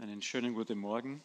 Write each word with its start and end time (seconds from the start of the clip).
Einen 0.00 0.22
schönen 0.22 0.54
guten 0.54 0.78
Morgen. 0.78 1.20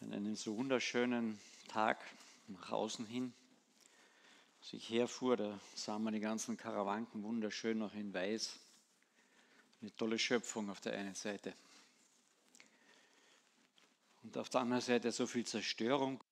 Einen 0.00 0.34
so 0.34 0.56
wunderschönen 0.56 1.38
Tag 1.68 2.02
nach 2.48 2.72
außen 2.72 3.04
hin. 3.04 3.34
Als 4.62 4.72
ich 4.72 4.88
herfuhr, 4.88 5.36
da 5.36 5.60
sah 5.74 5.98
man 5.98 6.14
die 6.14 6.20
ganzen 6.20 6.56
Karawanken 6.56 7.22
wunderschön 7.22 7.76
noch 7.76 7.92
in 7.92 8.14
weiß. 8.14 8.58
Eine 9.82 9.94
tolle 9.94 10.18
Schöpfung 10.18 10.70
auf 10.70 10.80
der 10.80 10.94
einen 10.94 11.14
Seite. 11.14 11.52
Und 14.22 14.38
auf 14.38 14.48
der 14.48 14.62
anderen 14.62 14.80
Seite 14.80 15.12
so 15.12 15.26
viel 15.26 15.44
Zerstörung. 15.44 16.24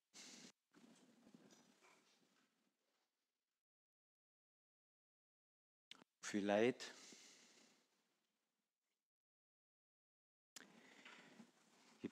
Viel 6.23 6.47
Leid. 6.47 6.95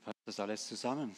Passt 0.02 0.18
das 0.26 0.40
alles 0.40 0.66
zusammen? 0.66 1.14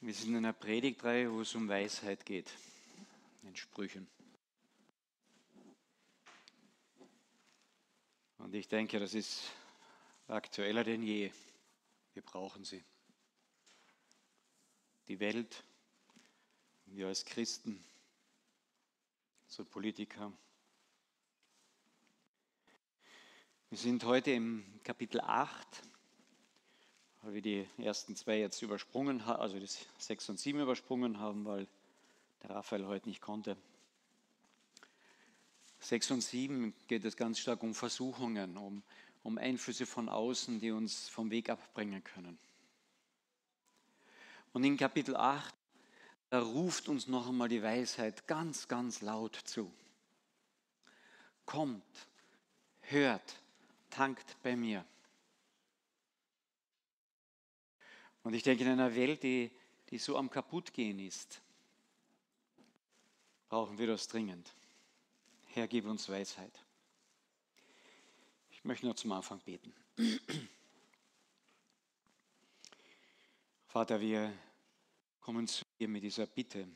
Wir 0.00 0.12
sind 0.12 0.30
in 0.30 0.36
einer 0.36 0.52
Predigtreihe, 0.52 1.32
wo 1.32 1.40
es 1.40 1.54
um 1.54 1.66
Weisheit 1.66 2.26
geht, 2.26 2.50
in 3.42 3.56
Sprüchen. 3.56 4.06
Und 8.36 8.54
ich 8.54 8.68
denke, 8.68 9.00
das 9.00 9.14
ist 9.14 9.50
aktueller 10.28 10.84
denn 10.84 11.02
je. 11.02 11.32
Wir 12.12 12.22
brauchen 12.22 12.64
sie. 12.64 12.84
Die 15.08 15.18
Welt, 15.20 15.64
wir 16.84 17.08
als 17.08 17.24
Christen, 17.24 17.82
so 19.48 19.64
Politiker, 19.64 20.30
Wir 23.74 23.80
sind 23.80 24.04
heute 24.04 24.30
im 24.30 24.62
Kapitel 24.84 25.20
8, 25.20 25.82
weil 27.22 27.34
wir 27.34 27.42
die 27.42 27.66
ersten 27.78 28.14
zwei 28.14 28.38
jetzt 28.38 28.62
übersprungen 28.62 29.26
haben, 29.26 29.40
also 29.40 29.58
das 29.58 29.84
6 29.98 30.28
und 30.28 30.38
7 30.38 30.60
übersprungen 30.60 31.18
haben, 31.18 31.44
weil 31.44 31.66
der 32.44 32.50
Raphael 32.50 32.86
heute 32.86 33.08
nicht 33.08 33.20
konnte. 33.20 33.56
6 35.80 36.12
und 36.12 36.20
7 36.20 36.72
geht 36.86 37.04
es 37.04 37.16
ganz 37.16 37.40
stark 37.40 37.64
um 37.64 37.74
Versuchungen, 37.74 38.56
um, 38.56 38.84
um 39.24 39.38
Einflüsse 39.38 39.86
von 39.86 40.08
außen, 40.08 40.60
die 40.60 40.70
uns 40.70 41.08
vom 41.08 41.32
Weg 41.32 41.50
abbringen 41.50 42.04
können. 42.04 42.38
Und 44.52 44.62
in 44.62 44.76
Kapitel 44.76 45.16
8, 45.16 45.52
da 46.30 46.42
ruft 46.42 46.88
uns 46.88 47.08
noch 47.08 47.28
einmal 47.28 47.48
die 47.48 47.64
Weisheit 47.64 48.28
ganz, 48.28 48.68
ganz 48.68 49.00
laut 49.00 49.34
zu. 49.34 49.68
Kommt, 51.44 51.82
hört, 52.82 53.40
tankt 53.94 54.36
bei 54.42 54.56
mir. 54.56 54.84
Und 58.24 58.34
ich 58.34 58.42
denke, 58.42 58.64
in 58.64 58.70
einer 58.70 58.94
Welt, 58.94 59.22
die, 59.22 59.50
die 59.90 59.98
so 59.98 60.16
am 60.16 60.28
Kaputtgehen 60.30 60.98
ist, 60.98 61.40
brauchen 63.48 63.78
wir 63.78 63.86
das 63.86 64.08
dringend. 64.08 64.52
Herr, 65.46 65.68
gib 65.68 65.84
uns 65.86 66.08
Weisheit. 66.08 66.58
Ich 68.50 68.64
möchte 68.64 68.86
nur 68.86 68.96
zum 68.96 69.12
Anfang 69.12 69.38
beten. 69.40 69.72
Vater, 73.68 74.00
wir 74.00 74.32
kommen 75.20 75.46
zu 75.46 75.64
dir 75.78 75.88
mit 75.88 76.02
dieser 76.02 76.26
Bitte 76.26 76.66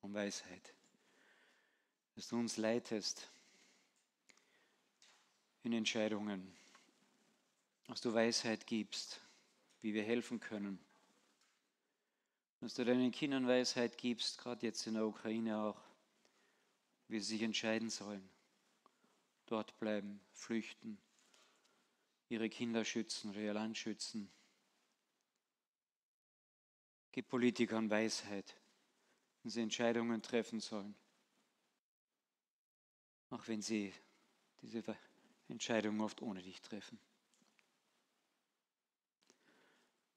um 0.00 0.12
Weisheit, 0.14 0.74
dass 2.16 2.28
du 2.28 2.38
uns 2.38 2.56
leitest 2.56 3.30
in 5.68 5.78
Entscheidungen, 5.78 6.50
dass 7.88 8.00
du 8.00 8.14
Weisheit 8.14 8.66
gibst, 8.66 9.20
wie 9.82 9.92
wir 9.92 10.02
helfen 10.02 10.40
können, 10.40 10.78
dass 12.60 12.72
du 12.72 12.86
deinen 12.86 13.10
Kindern 13.12 13.46
Weisheit 13.46 13.98
gibst, 13.98 14.38
gerade 14.38 14.64
jetzt 14.64 14.86
in 14.86 14.94
der 14.94 15.06
Ukraine 15.06 15.58
auch, 15.58 15.80
wie 17.08 17.20
sie 17.20 17.34
sich 17.34 17.42
entscheiden 17.42 17.90
sollen, 17.90 18.26
dort 19.44 19.78
bleiben, 19.78 20.20
flüchten, 20.32 20.98
ihre 22.30 22.48
Kinder 22.48 22.82
schützen 22.86 23.30
oder 23.30 23.40
ihr 23.40 23.52
Land 23.52 23.76
schützen. 23.76 24.30
Gib 27.12 27.28
Politikern 27.28 27.90
Weisheit, 27.90 28.56
wenn 29.42 29.50
sie 29.50 29.60
Entscheidungen 29.60 30.22
treffen 30.22 30.60
sollen, 30.60 30.94
auch 33.28 33.46
wenn 33.48 33.60
sie 33.60 33.92
diese 34.62 34.82
Entscheidungen 35.48 36.00
oft 36.00 36.20
ohne 36.22 36.42
dich 36.42 36.60
treffen. 36.60 36.98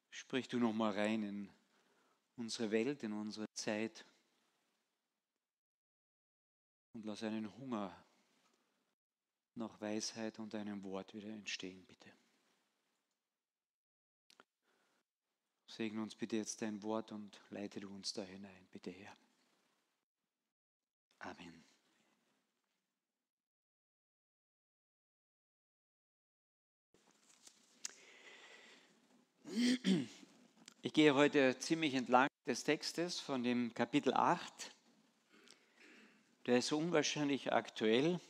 Sprich 0.09 0.47
du 0.47 0.59
noch 0.59 0.73
mal 0.73 0.93
rein 0.93 1.23
in 1.23 1.49
unsere 2.35 2.71
Welt, 2.71 3.03
in 3.03 3.13
unsere 3.13 3.51
Zeit 3.53 4.05
und 6.93 7.05
lass 7.05 7.23
einen 7.23 7.55
Hunger 7.57 7.95
nach 9.55 9.79
Weisheit 9.79 10.39
und 10.39 10.53
einem 10.55 10.83
Wort 10.83 11.13
wieder 11.13 11.29
entstehen, 11.29 11.85
bitte. 11.85 12.11
Segne 15.67 16.01
uns 16.01 16.15
bitte 16.15 16.35
jetzt 16.35 16.61
dein 16.61 16.81
Wort 16.83 17.11
und 17.11 17.39
leite 17.49 17.79
du 17.79 17.89
uns 17.89 18.11
da 18.11 18.23
hinein, 18.23 18.67
bitte 18.71 18.91
Herr. 18.91 19.15
Amen. 21.19 21.70
Ich 29.53 30.93
gehe 30.93 31.13
heute 31.13 31.59
ziemlich 31.59 31.93
entlang 31.95 32.29
des 32.47 32.63
Textes 32.63 33.19
von 33.19 33.43
dem 33.43 33.73
Kapitel 33.73 34.13
8. 34.13 34.71
Der 36.45 36.59
ist 36.59 36.71
unwahrscheinlich 36.71 37.51
aktuell. 37.51 38.21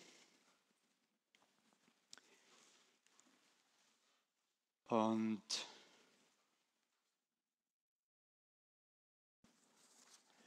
Und 4.87 5.43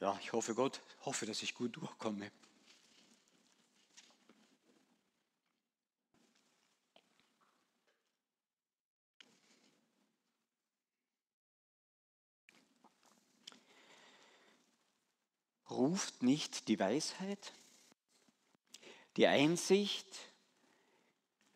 ja, 0.01 0.19
ich 0.21 0.33
hoffe 0.33 0.57
Gott, 0.57 0.81
hoffe, 1.05 1.25
dass 1.25 1.43
ich 1.45 1.55
gut 1.55 1.77
durchkomme. 1.77 2.33
Ruft 15.75 16.23
nicht 16.23 16.69
die 16.69 16.79
Weisheit? 16.79 17.53
Die 19.17 19.27
Einsicht, 19.27 20.07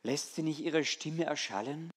lässt 0.03 0.35
sie 0.35 0.43
nicht 0.43 0.61
ihre 0.61 0.85
Stimme 0.85 1.25
erschallen? 1.25 1.91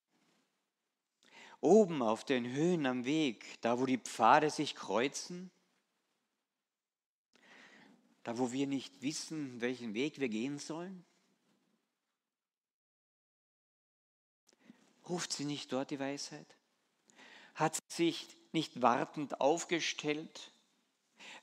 Oben 1.59 2.01
auf 2.01 2.23
den 2.23 2.51
Höhen 2.51 2.85
am 2.85 3.05
Weg, 3.05 3.61
da 3.61 3.79
wo 3.79 3.85
die 3.85 3.99
Pfade 3.99 4.49
sich 4.49 4.75
kreuzen, 4.75 5.51
da 8.23 8.37
wo 8.37 8.51
wir 8.51 8.67
nicht 8.67 9.01
wissen, 9.01 9.61
welchen 9.61 9.93
Weg 9.93 10.19
wir 10.19 10.29
gehen 10.29 10.59
sollen? 10.59 11.05
Ruft 15.07 15.33
sie 15.33 15.45
nicht 15.45 15.71
dort 15.71 15.91
die 15.91 15.99
Weisheit? 15.99 16.55
Hat 17.55 17.75
sie 17.75 17.95
sich 17.95 18.27
nicht 18.53 18.81
wartend 18.81 19.41
aufgestellt 19.41 20.50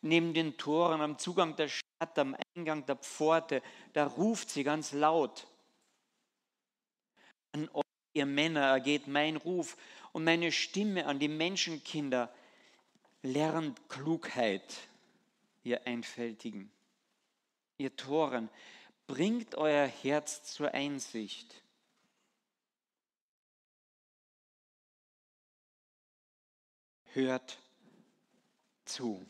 neben 0.00 0.34
den 0.34 0.56
Toren, 0.56 1.00
am 1.00 1.18
Zugang 1.18 1.56
der 1.56 1.68
Stadt, 1.68 2.18
am 2.18 2.36
Eingang 2.54 2.86
der 2.86 2.96
Pforte, 2.96 3.62
da 3.92 4.06
ruft 4.06 4.50
sie 4.50 4.64
ganz 4.64 4.92
laut. 4.92 5.46
An 7.52 7.68
euch, 7.72 7.84
ihr 8.14 8.26
Männer, 8.26 8.66
ergeht 8.66 9.08
mein 9.08 9.36
Ruf 9.36 9.76
und 10.12 10.24
meine 10.24 10.52
Stimme 10.52 11.06
an 11.06 11.18
die 11.18 11.28
Menschenkinder. 11.28 12.32
Lernt 13.22 13.88
Klugheit, 13.88 14.88
ihr 15.64 15.86
Einfältigen. 15.86 16.70
Ihr 17.78 17.96
Toren, 17.96 18.48
bringt 19.06 19.54
euer 19.56 19.86
Herz 19.86 20.44
zur 20.44 20.72
Einsicht. 20.72 21.62
Hört 27.12 27.58
zu. 28.84 29.24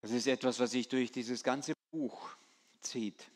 Das 0.00 0.10
ist 0.12 0.26
etwas, 0.26 0.58
was 0.58 0.70
sich 0.70 0.88
durch 0.88 1.12
dieses 1.12 1.42
ganze 1.42 1.74
Buch 1.90 2.30
zieht. 2.80 3.30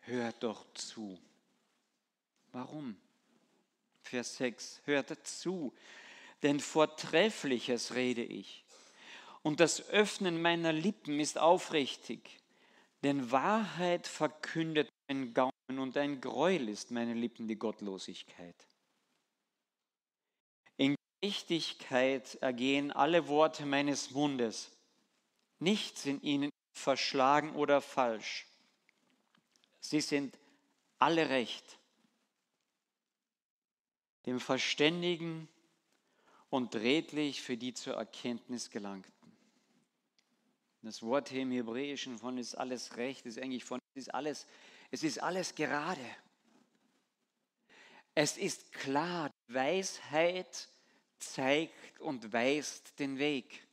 Hört 0.00 0.42
doch 0.42 0.64
zu. 0.74 1.18
Warum? 2.52 2.96
Vers 4.02 4.36
6. 4.36 4.82
Hört 4.84 5.26
zu, 5.26 5.72
denn 6.42 6.60
Vortreffliches 6.60 7.94
rede 7.94 8.22
ich 8.22 8.64
und 9.44 9.60
das 9.60 9.88
Öffnen 9.90 10.40
meiner 10.40 10.72
Lippen 10.72 11.20
ist 11.20 11.38
aufrichtig. 11.38 12.40
Denn 13.04 13.30
Wahrheit 13.30 14.06
verkündet 14.06 14.88
mein 15.06 15.34
Gaumen 15.34 15.78
und 15.78 15.96
ein 15.98 16.20
Gräuel 16.22 16.70
ist 16.70 16.90
meine 16.90 17.12
Lippen 17.12 17.46
die 17.46 17.58
Gottlosigkeit. 17.58 18.56
In 20.78 20.96
Gerechtigkeit 21.20 22.36
ergehen 22.36 22.90
alle 22.90 23.28
Worte 23.28 23.66
meines 23.66 24.12
Mundes. 24.12 24.73
Nichts 25.58 26.06
in 26.06 26.20
ihnen 26.22 26.50
verschlagen 26.72 27.54
oder 27.54 27.80
falsch. 27.80 28.46
Sie 29.80 30.00
sind 30.00 30.36
alle 30.98 31.28
recht. 31.28 31.78
Dem 34.26 34.40
Verständigen 34.40 35.48
und 36.50 36.74
redlich 36.76 37.42
für 37.42 37.56
die 37.56 37.74
zur 37.74 37.94
Erkenntnis 37.94 38.70
gelangten. 38.70 39.12
Das 40.82 41.02
Wort 41.02 41.30
hier 41.30 41.42
im 41.42 41.50
Hebräischen 41.50 42.18
von 42.18 42.36
ist 42.36 42.54
alles 42.54 42.96
recht, 42.96 43.24
ist 43.24 43.38
eigentlich 43.38 43.64
von, 43.64 43.80
ist 43.94 44.14
alles, 44.14 44.46
es 44.90 45.02
ist 45.02 45.18
alles 45.18 45.54
gerade. 45.54 46.04
Es 48.14 48.36
ist 48.36 48.72
klar, 48.72 49.30
Weisheit 49.48 50.68
zeigt 51.18 52.00
und 52.00 52.32
weist 52.32 52.98
den 52.98 53.18
Weg. 53.18 53.66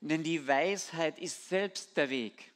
Denn 0.00 0.22
die 0.22 0.46
Weisheit 0.46 1.18
ist 1.18 1.48
selbst 1.48 1.96
der 1.96 2.08
Weg. 2.10 2.52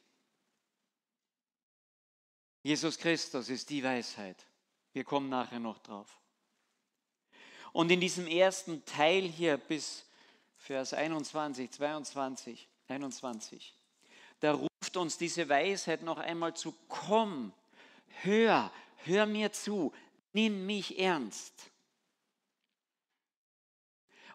Jesus 2.61 2.97
Christus 2.97 3.49
ist 3.49 3.69
die 3.69 3.83
Weisheit. 3.83 4.45
Wir 4.93 5.03
kommen 5.03 5.29
nachher 5.29 5.59
noch 5.59 5.79
drauf. 5.79 6.21
Und 7.73 7.91
in 7.91 7.99
diesem 7.99 8.27
ersten 8.27 8.85
Teil 8.85 9.23
hier 9.23 9.57
bis 9.57 10.05
Vers 10.55 10.93
21, 10.93 11.71
22, 11.71 12.69
21, 12.87 13.75
da 14.39 14.53
ruft 14.53 14.95
uns 14.95 15.17
diese 15.17 15.49
Weisheit 15.49 16.03
noch 16.03 16.19
einmal 16.19 16.55
zu, 16.55 16.73
komm, 16.87 17.51
hör, 18.21 18.71
hör 19.03 19.25
mir 19.25 19.51
zu, 19.51 19.91
nimm 20.31 20.65
mich 20.65 20.99
ernst. 20.99 21.71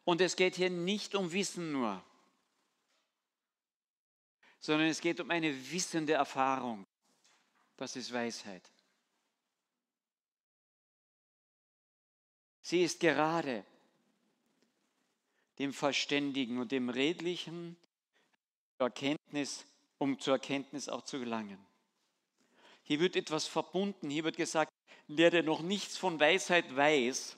Und 0.05 0.21
es 0.21 0.37
geht 0.37 0.57
hier 0.57 0.71
nicht 0.71 1.15
um 1.15 1.33
Wissen 1.33 1.73
nur, 1.73 2.03
sondern 4.61 4.89
es 4.89 5.01
geht 5.01 5.21
um 5.21 5.31
eine 5.31 5.71
wissende 5.71 6.15
Erfahrung. 6.15 6.87
Das 7.77 7.97
ist 7.97 8.13
Weisheit. 8.13 8.63
Sie 12.63 12.83
ist 12.83 13.01
gerade 13.01 13.65
dem 15.59 15.73
Verständigen 15.73 16.59
und 16.59 16.73
dem 16.73 16.89
Redlichen 16.89 17.77
Erkenntnis, 18.79 19.65
um 19.99 20.21
zur 20.21 20.35
Erkenntnis 20.35 20.89
auch 20.89 21.03
zu 21.03 21.19
gelangen. 21.19 21.59
Hier 22.85 23.01
wird 23.01 23.17
etwas 23.17 23.47
verbunden. 23.47 24.09
Hier 24.11 24.25
wird 24.25 24.37
gesagt, 24.37 24.73
der, 25.09 25.31
der 25.31 25.43
noch 25.43 25.63
nichts 25.63 25.97
von 25.97 26.21
Weisheit 26.21 26.75
weiß, 26.75 27.37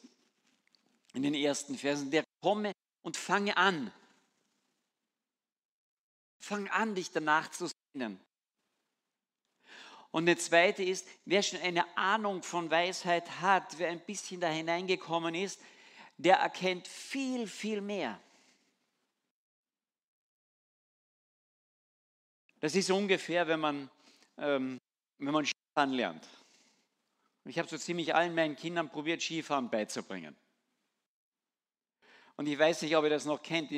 in 1.15 1.23
den 1.23 1.35
ersten 1.35 1.77
Versen, 1.77 2.11
der 2.11 2.25
komme 2.41 2.73
und 3.03 3.17
fange 3.17 3.57
an. 3.57 3.93
Fang 6.41 6.69
an, 6.69 6.95
dich 6.95 7.11
danach 7.13 7.51
zu 7.51 7.69
sehnen. 7.95 8.19
Und 10.11 10.27
der 10.27 10.39
zweite 10.39 10.83
ist, 10.83 11.07
wer 11.25 11.43
schon 11.43 11.61
eine 11.61 11.97
Ahnung 11.97 12.43
von 12.43 12.71
Weisheit 12.71 13.41
hat, 13.41 13.79
wer 13.79 13.91
ein 13.91 14.01
bisschen 14.01 14.41
da 14.41 14.49
hineingekommen 14.49 15.35
ist, 15.35 15.61
der 16.17 16.37
erkennt 16.37 16.89
viel, 16.89 17.47
viel 17.47 17.81
mehr. 17.81 18.21
Das 22.59 22.75
ist 22.75 22.91
ungefähr, 22.91 23.47
wenn 23.47 23.61
man, 23.61 23.91
ähm, 24.37 24.79
wenn 25.19 25.33
man 25.33 25.47
Skifahren 25.47 25.93
lernt. 25.93 26.29
Ich 27.45 27.59
habe 27.59 27.69
so 27.69 27.79
ziemlich 27.79 28.15
allen 28.15 28.35
meinen 28.35 28.57
Kindern 28.57 28.91
probiert, 28.91 29.23
Skifahren 29.23 29.71
beizubringen. 29.71 30.37
Und 32.37 32.47
ich 32.47 32.59
weiß 32.59 32.83
nicht, 32.83 32.97
ob 32.97 33.05
ihr 33.05 33.11
das 33.11 33.25
noch 33.25 33.43
kennt, 33.43 33.71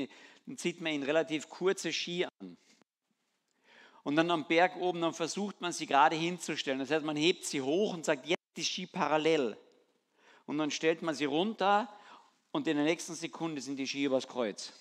dann 0.46 0.56
zieht 0.56 0.80
man 0.80 0.92
ihnen 0.92 1.04
relativ 1.04 1.48
kurze 1.48 1.92
Ski 1.92 2.24
an. 2.24 2.56
Und 4.02 4.16
dann 4.16 4.30
am 4.30 4.46
Berg 4.46 4.76
oben, 4.76 5.00
dann 5.00 5.14
versucht 5.14 5.60
man 5.60 5.72
sie 5.72 5.86
gerade 5.86 6.16
hinzustellen. 6.16 6.80
Das 6.80 6.90
heißt, 6.90 7.04
man 7.04 7.16
hebt 7.16 7.44
sie 7.44 7.62
hoch 7.62 7.94
und 7.94 8.04
sagt, 8.04 8.26
jetzt 8.26 8.42
die 8.56 8.64
Ski 8.64 8.86
parallel. 8.86 9.56
Und 10.46 10.58
dann 10.58 10.70
stellt 10.70 11.02
man 11.02 11.14
sie 11.14 11.24
runter 11.24 11.88
und 12.50 12.66
in 12.66 12.76
der 12.76 12.84
nächsten 12.84 13.14
Sekunde 13.14 13.60
sind 13.60 13.76
die 13.76 13.86
Ski 13.86 14.04
übers 14.04 14.26
Kreuz. 14.26 14.72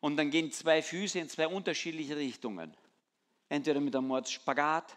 Und 0.00 0.16
dann 0.16 0.30
gehen 0.30 0.50
zwei 0.52 0.82
Füße 0.82 1.18
in 1.18 1.28
zwei 1.28 1.48
unterschiedliche 1.48 2.16
Richtungen. 2.16 2.74
Entweder 3.48 3.80
mit 3.80 3.94
einem 3.94 4.06
Mordspagat 4.06 4.96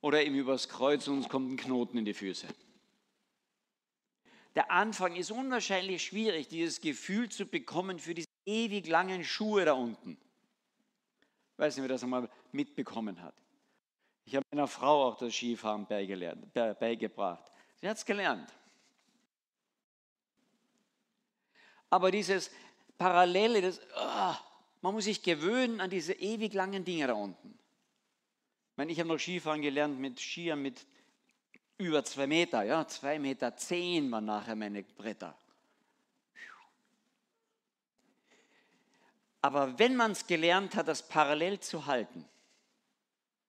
oder 0.00 0.22
eben 0.24 0.36
übers 0.36 0.68
Kreuz 0.68 1.06
und 1.08 1.20
es 1.20 1.28
kommt 1.28 1.50
ein 1.50 1.56
Knoten 1.56 1.98
in 1.98 2.04
die 2.04 2.14
Füße. 2.14 2.46
Der 4.60 4.70
Anfang 4.70 5.16
ist 5.16 5.30
unwahrscheinlich 5.30 6.04
schwierig, 6.04 6.48
dieses 6.48 6.82
Gefühl 6.82 7.30
zu 7.30 7.46
bekommen 7.46 7.98
für 7.98 8.12
diese 8.12 8.28
ewig 8.44 8.86
langen 8.88 9.24
Schuhe 9.24 9.64
da 9.64 9.72
unten. 9.72 10.18
Ich 11.54 11.58
weiß 11.58 11.76
nicht, 11.76 11.82
wer 11.84 11.88
das 11.88 12.02
einmal 12.02 12.28
mitbekommen 12.52 13.22
hat. 13.22 13.32
Ich 14.26 14.36
habe 14.36 14.44
meiner 14.52 14.68
Frau 14.68 15.08
auch 15.08 15.16
das 15.16 15.32
Skifahren 15.32 15.86
beigebracht. 15.86 17.50
Sie 17.80 17.88
hat 17.88 17.96
es 17.96 18.04
gelernt. 18.04 18.52
Aber 21.88 22.10
dieses 22.10 22.50
Parallele, 22.98 23.62
das, 23.62 23.80
oh, 23.96 24.34
man 24.82 24.92
muss 24.92 25.04
sich 25.04 25.22
gewöhnen 25.22 25.80
an 25.80 25.88
diese 25.88 26.12
ewig 26.12 26.52
langen 26.52 26.84
Dinge 26.84 27.06
da 27.06 27.14
unten. 27.14 27.58
Ich, 28.72 28.76
meine, 28.76 28.92
ich 28.92 29.00
habe 29.00 29.08
noch 29.08 29.18
Skifahren 29.18 29.62
gelernt 29.62 29.98
mit 29.98 30.20
Skiern 30.20 30.60
mit 30.60 30.86
über 31.80 32.04
zwei 32.04 32.26
Meter, 32.26 32.62
ja, 32.62 32.86
zwei 32.86 33.18
Meter 33.18 33.56
zehn 33.56 34.10
waren 34.10 34.26
nachher 34.26 34.54
meine 34.54 34.82
Bretter. 34.82 35.36
Aber 39.42 39.78
wenn 39.78 39.96
man 39.96 40.12
es 40.12 40.26
gelernt 40.26 40.76
hat, 40.76 40.88
das 40.88 41.08
parallel 41.08 41.58
zu 41.60 41.86
halten, 41.86 42.28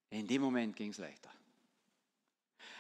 in 0.10 0.28
dem 0.28 0.42
Moment 0.42 0.76
ging 0.76 0.92
es 0.92 0.98
leichter. 0.98 1.30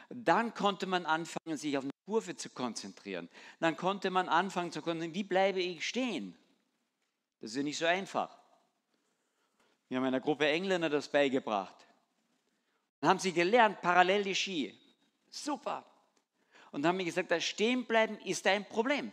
Dann 0.09 0.53
konnte 0.53 0.85
man 0.85 1.05
anfangen, 1.05 1.57
sich 1.57 1.77
auf 1.77 1.83
eine 1.83 1.91
Kurve 2.05 2.35
zu 2.35 2.49
konzentrieren. 2.49 3.29
Dann 3.59 3.75
konnte 3.75 4.09
man 4.09 4.29
anfangen 4.29 4.71
zu 4.71 4.81
konzentrieren, 4.81 5.15
wie 5.15 5.23
bleibe 5.23 5.61
ich 5.61 5.85
stehen? 5.85 6.37
Das 7.39 7.51
ist 7.51 7.57
ja 7.57 7.63
nicht 7.63 7.77
so 7.77 7.85
einfach. 7.85 8.37
Wir 9.89 9.97
haben 9.97 10.05
einer 10.05 10.21
Gruppe 10.21 10.47
Engländer 10.47 10.89
das 10.89 11.09
beigebracht. 11.09 11.75
Dann 13.01 13.09
haben 13.09 13.19
sie 13.19 13.33
gelernt, 13.33 13.81
parallel 13.81 14.23
die 14.23 14.35
Ski. 14.35 14.77
Super. 15.31 15.85
Und 16.71 16.85
haben 16.85 16.97
mir 16.97 17.05
gesagt, 17.05 17.31
das 17.31 17.43
Stehenbleiben 17.43 18.19
ist 18.19 18.45
ein 18.45 18.67
Problem. 18.67 19.11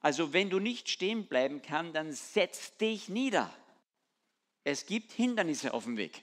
Also 0.00 0.32
wenn 0.32 0.48
du 0.48 0.60
nicht 0.60 0.88
stehen 0.88 1.26
bleiben 1.26 1.60
kannst, 1.60 1.96
dann 1.96 2.12
setz 2.12 2.76
dich 2.76 3.08
nieder. 3.08 3.52
Es 4.64 4.86
gibt 4.86 5.12
Hindernisse 5.12 5.74
auf 5.74 5.84
dem 5.84 5.96
Weg. 5.96 6.22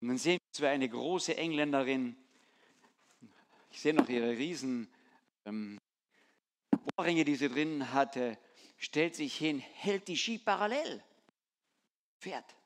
Und 0.00 0.08
dann 0.08 0.18
sehen 0.18 0.38
wir 0.56 0.70
eine 0.70 0.88
große 0.88 1.36
Engländerin, 1.36 2.16
ich 3.72 3.80
sehe 3.80 3.94
noch 3.94 4.08
ihre 4.08 4.30
riesen 4.30 4.88
ähm, 5.44 5.78
Ohrringe, 6.96 7.24
die 7.24 7.36
sie 7.36 7.48
drin 7.48 7.92
hatte, 7.92 8.36
stellt 8.78 9.14
sich 9.14 9.36
hin, 9.36 9.58
hält 9.58 10.08
die 10.08 10.16
Ski 10.16 10.38
parallel, 10.38 11.02
fährt. 12.18 12.56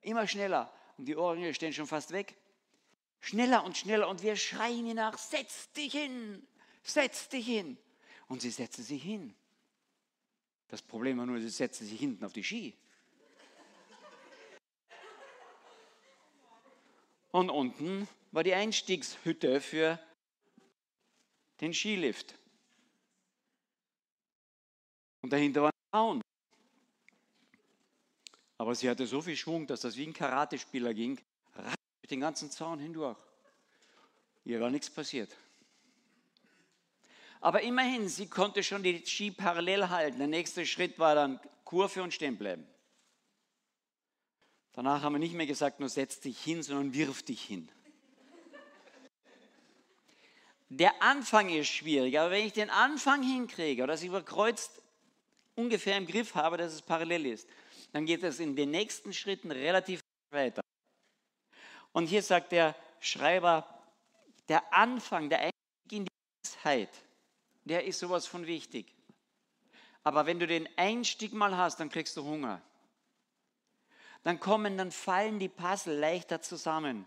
Immer 0.00 0.26
schneller 0.26 0.72
und 0.96 1.06
die 1.06 1.16
Ohrringe 1.16 1.52
stehen 1.54 1.72
schon 1.72 1.86
fast 1.86 2.10
weg. 2.12 2.36
Schneller 3.20 3.64
und 3.64 3.76
schneller 3.76 4.08
und 4.08 4.22
wir 4.22 4.36
schreien 4.36 4.86
ihr 4.86 4.94
nach, 4.94 5.18
setz 5.18 5.70
dich 5.72 5.92
hin, 5.92 6.46
setz 6.82 7.28
dich 7.28 7.46
hin. 7.46 7.76
Und 8.28 8.42
sie 8.42 8.50
setzte 8.50 8.82
sich 8.82 9.02
hin. 9.02 9.34
Das 10.68 10.82
Problem 10.82 11.18
war 11.18 11.26
nur, 11.26 11.40
sie 11.40 11.48
setzte 11.48 11.84
sich 11.84 11.98
hinten 11.98 12.24
auf 12.24 12.32
die 12.32 12.42
Ski. 12.42 12.76
Und 17.30 17.50
unten 17.50 18.08
war 18.32 18.42
die 18.42 18.54
Einstiegshütte 18.54 19.60
für 19.60 19.98
den 21.60 21.74
Skilift. 21.74 22.34
Und 25.22 25.32
dahinter 25.32 25.62
war 25.62 25.70
ein 25.70 25.90
Zaun. 25.92 26.22
Aber 28.58 28.74
sie 28.74 28.88
hatte 28.88 29.06
so 29.06 29.20
viel 29.20 29.36
Schwung, 29.36 29.66
dass 29.66 29.80
das 29.80 29.96
wie 29.96 30.06
ein 30.06 30.12
Karatespieler 30.12 30.94
ging, 30.94 31.20
mit 32.00 32.10
den 32.10 32.20
ganzen 32.20 32.50
Zaun 32.50 32.78
hindurch. 32.78 33.18
Ihr 34.44 34.60
war 34.60 34.70
nichts 34.70 34.88
passiert. 34.88 35.36
Aber 37.40 37.60
immerhin, 37.62 38.08
sie 38.08 38.28
konnte 38.28 38.62
schon 38.62 38.82
die 38.82 39.04
Ski 39.04 39.30
parallel 39.30 39.88
halten. 39.88 40.18
Der 40.18 40.26
nächste 40.26 40.64
Schritt 40.64 40.98
war 40.98 41.14
dann 41.14 41.40
Kurve 41.64 42.02
und 42.02 42.14
stehen 42.14 42.38
bleiben. 42.38 42.66
Danach 44.72 45.02
haben 45.02 45.14
wir 45.14 45.18
nicht 45.18 45.34
mehr 45.34 45.46
gesagt, 45.46 45.80
nur 45.80 45.88
setz 45.88 46.20
dich 46.20 46.38
hin, 46.38 46.62
sondern 46.62 46.94
wirf 46.94 47.22
dich 47.22 47.42
hin. 47.42 47.70
der 50.68 51.02
Anfang 51.02 51.48
ist 51.48 51.68
schwierig, 51.68 52.18
aber 52.18 52.30
wenn 52.30 52.46
ich 52.46 52.52
den 52.52 52.70
Anfang 52.70 53.22
hinkriege 53.22 53.82
oder 53.82 53.94
das 53.94 54.02
überkreuzt 54.02 54.82
ungefähr 55.54 55.96
im 55.96 56.06
Griff 56.06 56.34
habe, 56.34 56.56
dass 56.56 56.72
es 56.72 56.82
parallel 56.82 57.26
ist, 57.26 57.48
dann 57.92 58.06
geht 58.06 58.22
es 58.22 58.40
in 58.40 58.56
den 58.56 58.70
nächsten 58.70 59.12
Schritten 59.12 59.50
relativ 59.50 60.00
weiter. 60.30 60.62
Und 61.92 62.06
hier 62.06 62.22
sagt 62.22 62.52
der 62.52 62.74
Schreiber, 63.00 63.66
der 64.48 64.72
Anfang, 64.72 65.28
der 65.30 65.40
Einstieg 65.40 65.92
in 65.92 66.04
die 66.04 66.10
Weisheit, 66.44 66.90
der 67.64 67.84
ist 67.84 67.98
sowas 67.98 68.26
von 68.26 68.46
wichtig. 68.46 68.94
Aber 70.02 70.26
wenn 70.26 70.38
du 70.38 70.46
den 70.46 70.68
Einstieg 70.76 71.32
mal 71.32 71.56
hast, 71.56 71.80
dann 71.80 71.88
kriegst 71.88 72.16
du 72.16 72.24
Hunger. 72.24 72.62
Dann 74.22 74.38
kommen, 74.40 74.76
dann 74.76 74.92
fallen 74.92 75.38
die 75.38 75.48
Puzzle 75.48 75.98
leichter 75.98 76.42
zusammen. 76.42 77.06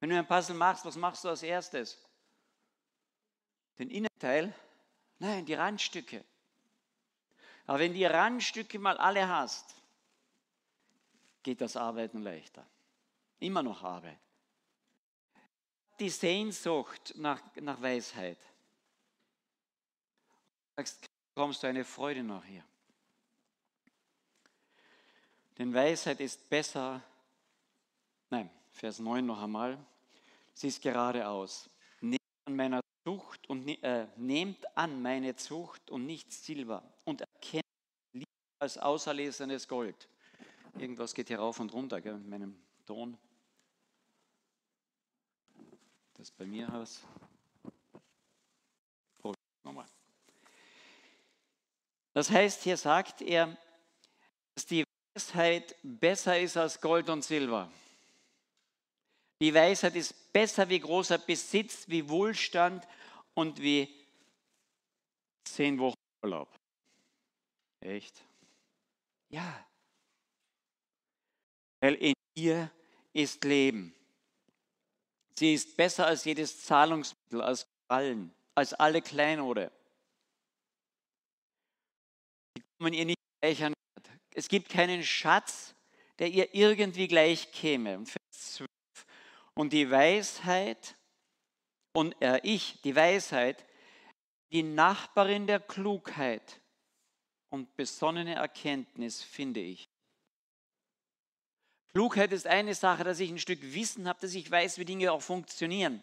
Wenn 0.00 0.10
du 0.10 0.18
ein 0.18 0.26
Puzzle 0.26 0.56
machst, 0.56 0.84
was 0.84 0.96
machst 0.96 1.24
du 1.24 1.28
als 1.28 1.42
erstes? 1.42 1.98
Den 3.78 3.90
Innenteil? 3.90 4.52
Nein, 5.18 5.46
die 5.46 5.54
Randstücke. 5.54 6.24
Aber 7.66 7.78
wenn 7.78 7.94
die 7.94 8.04
Randstücke 8.04 8.78
mal 8.78 8.96
alle 8.96 9.28
hast, 9.28 9.74
geht 11.42 11.60
das 11.60 11.76
Arbeiten 11.76 12.22
leichter. 12.22 12.66
Immer 13.38 13.62
noch 13.62 13.82
Arbeit. 13.82 14.18
Die 15.98 16.10
Sehnsucht 16.10 17.14
nach, 17.16 17.40
nach 17.56 17.80
Weisheit. 17.80 18.38
Sagst, 20.76 21.04
kommst 21.34 21.62
du 21.62 21.66
eine 21.66 21.84
Freude 21.84 22.22
noch 22.22 22.44
hier. 22.44 22.64
Denn 25.58 25.72
Weisheit 25.72 26.20
ist 26.20 26.48
besser, 26.48 27.02
nein, 28.30 28.50
Vers 28.72 28.98
9 28.98 29.24
noch 29.24 29.42
einmal, 29.42 29.78
sie 30.54 30.68
ist 30.68 30.80
geradeaus. 30.82 31.68
Zucht 33.04 33.48
und 33.48 33.66
äh, 33.82 34.06
nehmt 34.16 34.76
an 34.76 35.02
meine 35.02 35.34
Zucht 35.34 35.90
und 35.90 36.06
nicht 36.06 36.32
Silber 36.32 36.82
und 37.04 37.20
erkennt 37.20 37.64
lieber 38.12 38.26
als 38.60 38.78
auserlesenes 38.78 39.66
Gold. 39.66 40.08
Irgendwas 40.78 41.12
geht 41.14 41.28
hier 41.28 41.38
rauf 41.38 41.60
und 41.60 41.72
runter, 41.72 42.00
gell, 42.00 42.14
in 42.14 42.28
meinem 42.28 42.62
Ton. 42.86 43.18
Das 46.14 46.30
bei 46.30 46.46
mir. 46.46 46.86
Oh, 49.22 49.32
nochmal. 49.64 49.86
Das 52.12 52.30
heißt, 52.30 52.62
hier 52.62 52.76
sagt 52.76 53.22
er, 53.22 53.56
dass 54.54 54.66
die 54.66 54.84
Weisheit 55.14 55.76
besser 55.82 56.38
ist 56.38 56.56
als 56.56 56.80
Gold 56.80 57.08
und 57.10 57.24
Silber. 57.24 57.70
Die 59.42 59.52
Weisheit 59.52 59.96
ist 59.96 60.32
besser 60.32 60.68
wie 60.68 60.78
großer 60.78 61.18
Besitz, 61.18 61.88
wie 61.88 62.08
Wohlstand 62.08 62.86
und 63.34 63.60
wie 63.60 63.92
zehn 65.42 65.80
Wochen 65.80 65.96
Urlaub. 66.22 66.48
Echt? 67.80 68.24
Ja. 69.30 69.66
Weil 71.80 71.94
in 71.94 72.14
ihr 72.36 72.70
ist 73.12 73.42
Leben. 73.42 73.92
Sie 75.36 75.54
ist 75.54 75.76
besser 75.76 76.06
als 76.06 76.24
jedes 76.24 76.62
Zahlungsmittel, 76.62 77.42
als 77.42 77.66
allen, 77.88 78.32
als 78.54 78.74
alle 78.74 79.02
Kleinode. 79.02 79.72
Sie 82.54 82.62
kommen 82.78 82.94
ihr 82.94 83.06
nicht 83.06 83.18
gleich 83.40 83.64
an. 83.64 83.72
Es 84.36 84.46
gibt 84.46 84.68
keinen 84.68 85.02
Schatz, 85.02 85.74
der 86.20 86.28
ihr 86.28 86.54
irgendwie 86.54 87.08
gleich 87.08 87.50
käme. 87.50 87.98
Und 87.98 88.06
12 88.06 88.21
und 89.54 89.72
die 89.72 89.90
Weisheit 89.90 90.96
und 91.94 92.20
äh, 92.22 92.40
ich, 92.42 92.80
die 92.82 92.96
Weisheit, 92.96 93.64
die 94.52 94.62
Nachbarin 94.62 95.46
der 95.46 95.60
Klugheit 95.60 96.60
und 97.50 97.76
besonnene 97.76 98.34
Erkenntnis 98.34 99.22
finde 99.22 99.60
ich. 99.60 99.88
Klugheit 101.92 102.32
ist 102.32 102.46
eine 102.46 102.74
Sache, 102.74 103.04
dass 103.04 103.20
ich 103.20 103.30
ein 103.30 103.38
Stück 103.38 103.60
Wissen 103.62 104.08
habe, 104.08 104.20
dass 104.20 104.34
ich 104.34 104.50
weiß, 104.50 104.78
wie 104.78 104.86
Dinge 104.86 105.12
auch 105.12 105.20
funktionieren. 105.20 106.02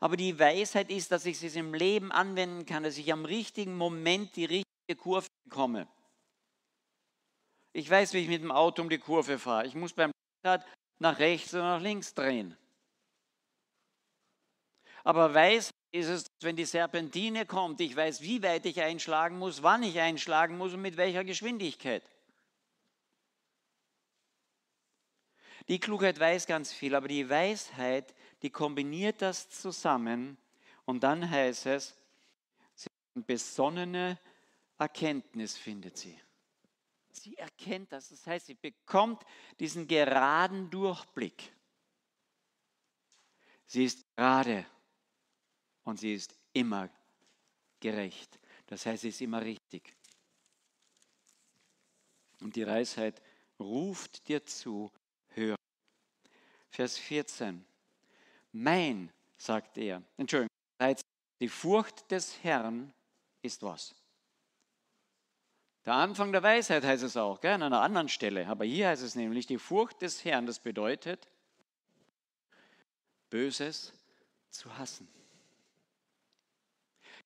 Aber 0.00 0.16
die 0.16 0.38
Weisheit 0.38 0.90
ist, 0.90 1.12
dass 1.12 1.26
ich 1.26 1.42
es 1.42 1.56
im 1.56 1.74
Leben 1.74 2.12
anwenden 2.12 2.64
kann, 2.66 2.82
dass 2.82 2.98
ich 2.98 3.12
am 3.12 3.24
richtigen 3.24 3.76
Moment 3.76 4.34
die 4.36 4.44
richtige 4.44 4.96
Kurve 4.96 5.26
bekomme. 5.44 5.86
Ich 7.74 7.88
weiß, 7.88 8.12
wie 8.12 8.18
ich 8.18 8.28
mit 8.28 8.42
dem 8.42 8.50
Auto 8.50 8.82
um 8.82 8.90
die 8.90 8.98
Kurve 8.98 9.38
fahre. 9.38 9.66
Ich 9.66 9.74
muss 9.74 9.92
beim 9.92 10.10
Rad 10.44 10.66
nach 10.98 11.18
rechts 11.18 11.54
oder 11.54 11.76
nach 11.76 11.80
links 11.80 12.14
drehen. 12.14 12.56
Aber 15.04 15.34
weiß 15.34 15.72
ist 15.90 16.08
es, 16.08 16.26
wenn 16.40 16.56
die 16.56 16.64
Serpentine 16.64 17.44
kommt, 17.44 17.80
ich 17.80 17.94
weiß, 17.94 18.22
wie 18.22 18.42
weit 18.42 18.64
ich 18.66 18.80
einschlagen 18.80 19.38
muss, 19.38 19.62
wann 19.62 19.82
ich 19.82 20.00
einschlagen 20.00 20.56
muss 20.56 20.72
und 20.72 20.80
mit 20.80 20.96
welcher 20.96 21.24
Geschwindigkeit. 21.24 22.02
Die 25.68 25.78
Klugheit 25.78 26.18
weiß 26.18 26.46
ganz 26.46 26.72
viel, 26.72 26.94
aber 26.94 27.08
die 27.08 27.28
Weisheit, 27.28 28.14
die 28.42 28.50
kombiniert 28.50 29.22
das 29.22 29.48
zusammen 29.50 30.36
und 30.84 31.02
dann 31.02 31.28
heißt 31.28 31.66
es, 31.66 31.94
eine 33.14 33.24
besonnene 33.24 34.18
Erkenntnis 34.78 35.56
findet 35.56 35.98
sie. 35.98 36.18
Sie 37.12 37.36
erkennt 37.36 37.92
das, 37.92 38.08
das 38.08 38.26
heißt, 38.26 38.46
sie 38.46 38.54
bekommt 38.54 39.22
diesen 39.60 39.86
geraden 39.86 40.70
Durchblick. 40.70 41.52
Sie 43.66 43.84
ist 43.84 44.04
gerade 44.16 44.66
und 45.84 45.98
sie 45.98 46.14
ist 46.14 46.34
immer 46.52 46.88
gerecht. 47.80 48.38
Das 48.66 48.86
heißt, 48.86 49.02
sie 49.02 49.08
ist 49.08 49.20
immer 49.20 49.42
richtig. 49.42 49.94
Und 52.40 52.56
die 52.56 52.66
Weisheit 52.66 53.22
ruft 53.58 54.26
dir 54.28 54.44
zu, 54.44 54.90
hör. 55.28 55.56
Vers 56.70 56.98
14. 56.98 57.64
Mein, 58.52 59.12
sagt 59.36 59.78
er, 59.78 60.02
Entschuldigung, 60.16 60.48
die 61.40 61.48
Furcht 61.48 62.10
des 62.10 62.42
Herrn 62.42 62.92
ist 63.42 63.62
was? 63.62 63.94
Der 65.84 65.94
Anfang 65.94 66.30
der 66.30 66.42
Weisheit 66.42 66.84
heißt 66.84 67.02
es 67.02 67.16
auch, 67.16 67.40
gell, 67.40 67.54
an 67.54 67.62
einer 67.64 67.80
anderen 67.80 68.08
Stelle. 68.08 68.46
Aber 68.46 68.64
hier 68.64 68.88
heißt 68.88 69.02
es 69.02 69.16
nämlich 69.16 69.46
die 69.46 69.58
Furcht 69.58 70.00
des 70.02 70.24
Herrn. 70.24 70.46
Das 70.46 70.60
bedeutet, 70.60 71.28
Böses 73.30 73.92
zu 74.50 74.76
hassen. 74.78 75.08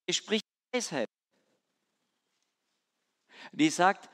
Es 0.07 0.17
spricht 0.17 0.47
Weisheit. 0.73 1.09
Die 3.53 3.71
sagt, 3.71 4.09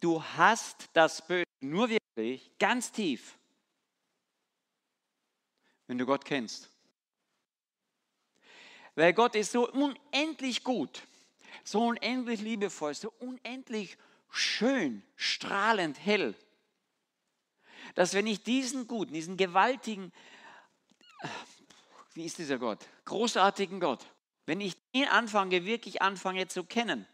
du 0.00 0.22
hast 0.22 0.88
das 0.92 1.26
Böse 1.26 1.44
nur 1.60 1.88
wirklich 1.88 2.50
ganz 2.58 2.92
tief, 2.92 3.38
wenn 5.86 5.98
du 5.98 6.06
Gott 6.06 6.24
kennst. 6.24 6.70
Weil 8.94 9.12
Gott 9.12 9.34
ist 9.34 9.52
so 9.52 9.70
unendlich 9.70 10.62
gut, 10.62 11.02
so 11.64 11.86
unendlich 11.86 12.40
liebevoll, 12.40 12.94
so 12.94 13.12
unendlich 13.18 13.96
schön, 14.30 15.02
strahlend 15.16 15.98
hell, 15.98 16.34
dass 17.94 18.14
wenn 18.14 18.26
ich 18.26 18.42
diesen 18.42 18.86
guten, 18.86 19.12
diesen 19.12 19.36
gewaltigen, 19.36 20.12
wie 22.14 22.24
ist 22.24 22.38
dieser 22.38 22.58
Gott, 22.58 22.86
großartigen 23.04 23.80
Gott, 23.80 24.06
wenn 24.46 24.60
ich 24.60 24.76
ihn 24.92 25.06
anfange, 25.06 25.64
wirklich 25.64 26.02
anfange 26.02 26.48
zu 26.48 26.64
kennen, 26.64 27.06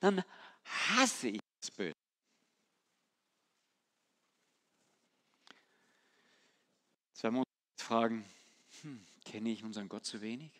dann 0.00 0.24
hasse 0.64 1.28
ich 1.28 1.40
das 1.60 1.70
Böse. 1.70 1.92
Wir 7.20 7.30
uns 7.32 7.46
fragen, 7.82 8.24
hm, 8.82 9.04
kenne 9.24 9.50
ich 9.50 9.64
unseren 9.64 9.88
Gott 9.88 10.04
zu 10.04 10.20
wenig? 10.20 10.52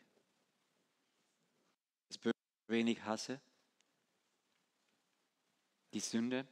Das 2.08 2.18
Böse 2.18 2.34
zu 2.66 2.72
wenig 2.72 3.02
hasse? 3.04 3.40
Die 5.92 6.00
Sünde? 6.00 6.46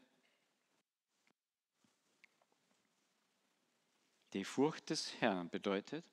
Die 4.33 4.45
Furcht 4.45 4.91
des 4.91 5.15
Herrn 5.21 5.49
bedeutet, 5.49 6.05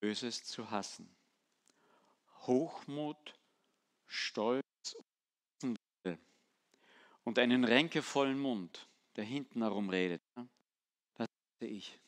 Böses 0.00 0.44
zu 0.44 0.70
hassen. 0.70 1.15
Hochmut, 2.46 3.34
Stolz 4.06 4.62
und 7.24 7.38
einen 7.40 7.64
ränkevollen 7.64 8.38
Mund, 8.38 8.88
der 9.16 9.24
hinten 9.24 9.62
herum 9.62 9.90
redet. 9.90 10.22
Das 11.14 11.26
sehe 11.58 11.68
ich. 11.68 11.98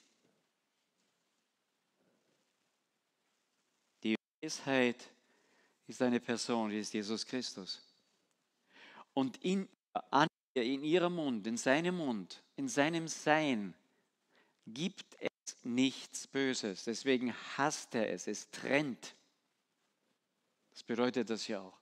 Die 4.04 4.14
Weisheit 4.40 5.10
ist 5.88 6.00
eine 6.02 6.20
Person, 6.20 6.70
die 6.70 6.78
ist 6.78 6.92
Jesus 6.92 7.26
Christus. 7.26 7.82
Und 9.12 9.42
in, 9.42 9.68
an, 10.10 10.28
in 10.54 10.84
ihrem 10.84 11.16
Mund, 11.16 11.48
in 11.48 11.56
seinem 11.56 11.96
Mund, 11.96 12.40
in 12.54 12.68
seinem 12.68 13.08
Sein 13.08 13.74
gibt 14.68 15.16
es 15.18 15.64
nichts 15.64 16.28
Böses. 16.28 16.84
Deswegen 16.84 17.34
hasst 17.56 17.94
er 17.96 18.10
es. 18.10 18.28
Es 18.28 18.48
trennt. 18.50 19.16
Das 20.78 20.84
bedeutet 20.84 21.28
das 21.28 21.48
ja 21.48 21.60
auch. 21.60 21.76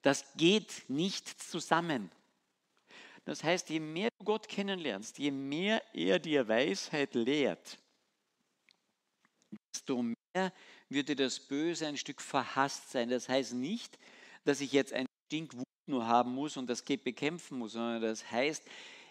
Das 0.00 0.24
geht 0.36 0.84
nicht 0.88 1.28
zusammen. 1.42 2.10
Das 3.26 3.44
heißt, 3.44 3.68
je 3.68 3.78
mehr 3.78 4.08
du 4.18 4.24
Gott 4.24 4.48
kennenlernst, 4.48 5.18
je 5.18 5.30
mehr 5.30 5.82
er 5.94 6.18
dir 6.18 6.48
Weisheit 6.48 7.14
lehrt, 7.14 7.78
desto 9.74 10.02
mehr 10.02 10.52
wird 10.88 11.10
dir 11.10 11.16
das 11.16 11.38
Böse 11.38 11.86
ein 11.86 11.98
Stück 11.98 12.22
verhasst 12.22 12.90
sein. 12.90 13.10
Das 13.10 13.28
heißt 13.28 13.52
nicht, 13.52 13.98
dass 14.44 14.62
ich 14.62 14.72
jetzt 14.72 14.94
ein 14.94 15.04
Stinkwut 15.26 15.66
nur 15.86 16.06
haben 16.06 16.32
muss 16.32 16.56
und 16.56 16.66
das 16.68 16.80
bekämpfen 16.82 17.58
muss, 17.58 17.72
sondern 17.72 18.00
das 18.00 18.30
heißt, 18.30 18.62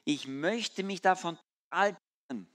ich 0.03 0.27
möchte 0.27 0.82
mich 0.82 1.00
davon 1.00 1.38
trennen. 1.70 2.48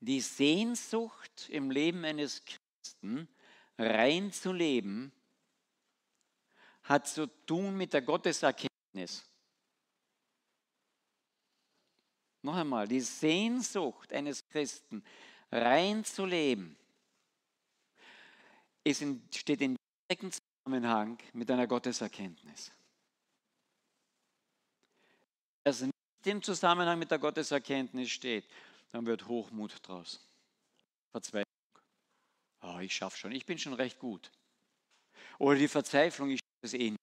Die 0.00 0.20
Sehnsucht 0.20 1.48
im 1.48 1.70
Leben 1.70 2.04
eines 2.04 2.42
Christen, 2.44 3.30
rein 3.78 4.32
zu 4.32 4.52
leben, 4.52 5.12
hat 6.84 7.06
zu 7.08 7.26
tun 7.46 7.76
mit 7.76 7.92
der 7.92 8.02
Gotteserkenntnis. 8.02 9.24
Noch 12.42 12.54
einmal, 12.54 12.86
die 12.86 13.00
Sehnsucht 13.00 14.12
eines 14.12 14.46
Christen, 14.48 15.04
rein 15.50 16.04
zu 16.04 16.24
leben, 16.24 16.76
ist 18.84 19.02
in, 19.02 19.20
steht 19.34 19.60
in 19.60 19.76
direktem 20.08 20.30
Zusammenhang 20.30 21.18
mit 21.32 21.50
einer 21.50 21.66
Gotteserkenntnis. 21.66 22.70
Das 25.64 25.80
nicht 25.80 25.92
im 26.24 26.40
Zusammenhang 26.40 27.00
mit 27.00 27.10
der 27.10 27.18
Gotteserkenntnis 27.18 28.10
steht, 28.10 28.48
dann 28.92 29.04
wird 29.06 29.26
Hochmut 29.26 29.76
draus. 29.82 30.24
Verzweiflung. 31.10 31.55
Oh, 32.66 32.80
ich 32.80 32.94
schaffe 32.94 33.16
schon, 33.16 33.32
ich 33.32 33.46
bin 33.46 33.58
schon 33.58 33.74
recht 33.74 33.98
gut. 33.98 34.30
Oder 35.38 35.58
die 35.58 35.68
Verzweiflung, 35.68 36.30
ich 36.30 36.40
schaffe 36.40 36.66
es 36.66 36.74
eh 36.74 36.90
nicht. 36.90 37.00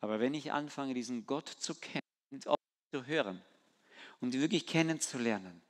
Aber 0.00 0.18
wenn 0.18 0.32
ich 0.32 0.52
anfange, 0.52 0.94
diesen 0.94 1.26
Gott 1.26 1.48
zu 1.48 1.74
kennen, 1.74 2.00
zu 2.40 3.06
hören 3.06 3.42
und 4.20 4.32
wirklich 4.32 4.66
kennenzulernen, 4.66 5.60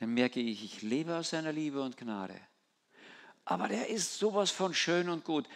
dann 0.00 0.12
merke 0.12 0.40
ich, 0.40 0.64
ich 0.64 0.82
lebe 0.82 1.16
aus 1.16 1.30
seiner 1.30 1.52
Liebe 1.52 1.80
und 1.80 1.96
Gnade. 1.96 2.40
Aber 3.44 3.68
der 3.68 3.88
ist 3.88 4.18
sowas 4.18 4.50
von 4.50 4.74
schön 4.74 5.08
und 5.08 5.24
gut. 5.24 5.48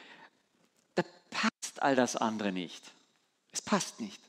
Da 0.94 1.02
passt 1.30 1.82
all 1.82 1.96
das 1.96 2.14
andere 2.14 2.52
nicht. 2.52 2.92
Es 3.50 3.60
passt 3.60 4.00
nicht. 4.00 4.22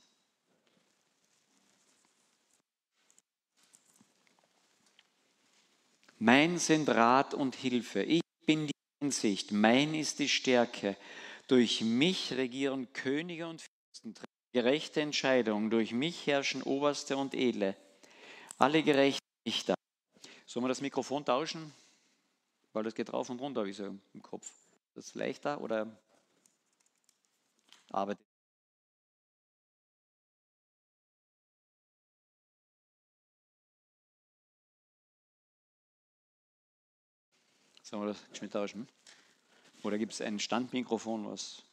Mein 6.20 6.58
sind 6.58 6.90
Rat 6.90 7.34
und 7.34 7.56
Hilfe. 7.56 8.02
Ich 8.02 8.22
bin 8.46 8.68
die 8.68 8.74
Einsicht. 9.02 9.52
Mein 9.52 9.94
ist 9.94 10.20
die 10.20 10.30
Stärke. 10.30 10.98
Durch 11.48 11.82
mich 11.82 12.34
regieren 12.34 12.92
Könige 12.94 13.48
und 13.48 13.62
Fürsten 13.62 14.16
gerechte 14.52 15.02
Entscheidung. 15.02 15.70
Durch 15.70 15.92
mich 15.92 16.26
herrschen 16.26 16.64
Oberste 16.64 17.18
und 17.18 17.36
Edle. 17.36 17.76
Alle 18.58 18.82
gerechten 18.82 19.26
Richter. 19.48 19.76
Sollen 20.48 20.64
wir 20.64 20.70
das 20.70 20.82
Mikrofon 20.82 21.24
tauschen? 21.24 21.72
Weil 22.74 22.84
das 22.84 22.96
geht 22.96 23.14
rauf 23.14 23.30
und 23.30 23.40
runter, 23.40 23.66
wie 23.66 23.74
so 23.74 23.86
im 23.86 24.22
Kopf. 24.22 24.52
Das 24.96 25.08
ist 25.08 25.16
leichter 25.16 25.62
oder 25.62 25.88
arbeitet? 27.92 28.27
Sollen 37.90 38.02
wir 38.02 38.08
das 38.08 38.42
mit 38.42 38.52
tauschen? 38.52 38.86
Oder 39.82 39.98
gibt 39.98 40.12
es 40.12 40.20
ein 40.20 40.40
Standmikrofon, 40.40 41.32
was 41.32 41.64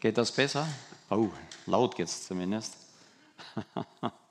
Geht 0.00 0.16
das 0.16 0.30
besser? 0.30 0.68
Oh, 1.10 1.28
laut 1.66 1.96
geht 1.96 2.06
es 2.06 2.28
zumindest. 2.28 2.76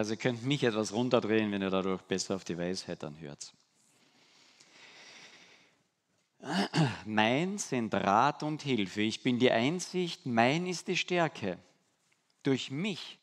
Also 0.00 0.14
ihr 0.14 0.16
könnt 0.16 0.42
mich 0.46 0.64
etwas 0.64 0.94
runterdrehen, 0.94 1.52
wenn 1.52 1.60
ihr 1.60 1.68
dadurch 1.68 2.00
besser 2.00 2.34
auf 2.34 2.42
die 2.42 2.56
Weisheit 2.56 3.02
dann 3.02 3.20
hört. 3.20 3.52
Mein 7.04 7.58
sind 7.58 7.92
Rat 7.92 8.42
und 8.42 8.62
Hilfe. 8.62 9.02
Ich 9.02 9.22
bin 9.22 9.38
die 9.38 9.50
Einsicht, 9.50 10.24
mein 10.24 10.66
ist 10.66 10.88
die 10.88 10.96
Stärke. 10.96 11.58
Durch 12.44 12.70
mich 12.70 13.18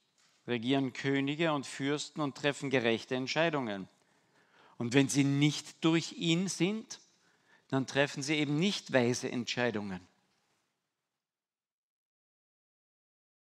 regieren 0.45 0.93
Könige 0.93 1.51
und 1.51 1.65
Fürsten 1.65 2.21
und 2.21 2.37
treffen 2.37 2.69
gerechte 2.69 3.15
Entscheidungen. 3.15 3.89
Und 4.77 4.93
wenn 4.93 5.09
sie 5.09 5.23
nicht 5.23 5.83
durch 5.83 6.13
ihn 6.13 6.47
sind, 6.47 6.99
dann 7.69 7.87
treffen 7.87 8.21
sie 8.21 8.35
eben 8.35 8.59
nicht 8.59 8.93
weise 8.93 9.31
Entscheidungen. 9.31 10.07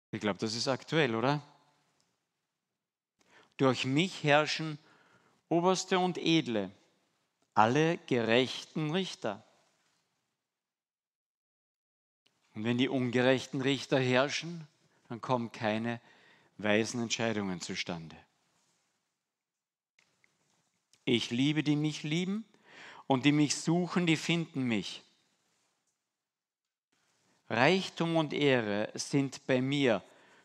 Ich 0.09 0.19
glaube, 0.19 0.39
das 0.39 0.55
ist 0.55 0.67
aktuell, 0.67 1.13
oder? 1.13 1.43
Durch 3.59 3.83
mich 3.83 4.23
herrschen 4.23 4.79
Oberste 5.49 5.99
und 5.99 6.17
Edle, 6.17 6.71
alle 7.53 7.97
gerechten 8.07 8.91
Richter. 8.91 9.43
Und 12.55 12.63
wenn 12.63 12.77
die 12.77 12.87
ungerechten 12.87 13.59
Richter 13.59 13.99
herrschen, 13.99 14.65
dann 15.09 15.19
kommen 15.19 15.51
keine 15.51 15.99
weisen 16.57 17.01
Entscheidungen 17.01 17.59
zustande. 17.59 18.15
Ich 21.03 21.29
liebe, 21.29 21.61
die 21.61 21.75
mich 21.75 22.03
lieben, 22.03 22.45
und 23.07 23.25
die 23.25 23.33
mich 23.33 23.57
suchen, 23.57 24.05
die 24.07 24.15
finden 24.15 24.63
mich. 24.63 25.03
Reichtum 27.49 28.15
und 28.15 28.31
Ehre 28.31 28.89
sind 28.93 29.45
bei 29.47 29.61
mir 29.61 30.01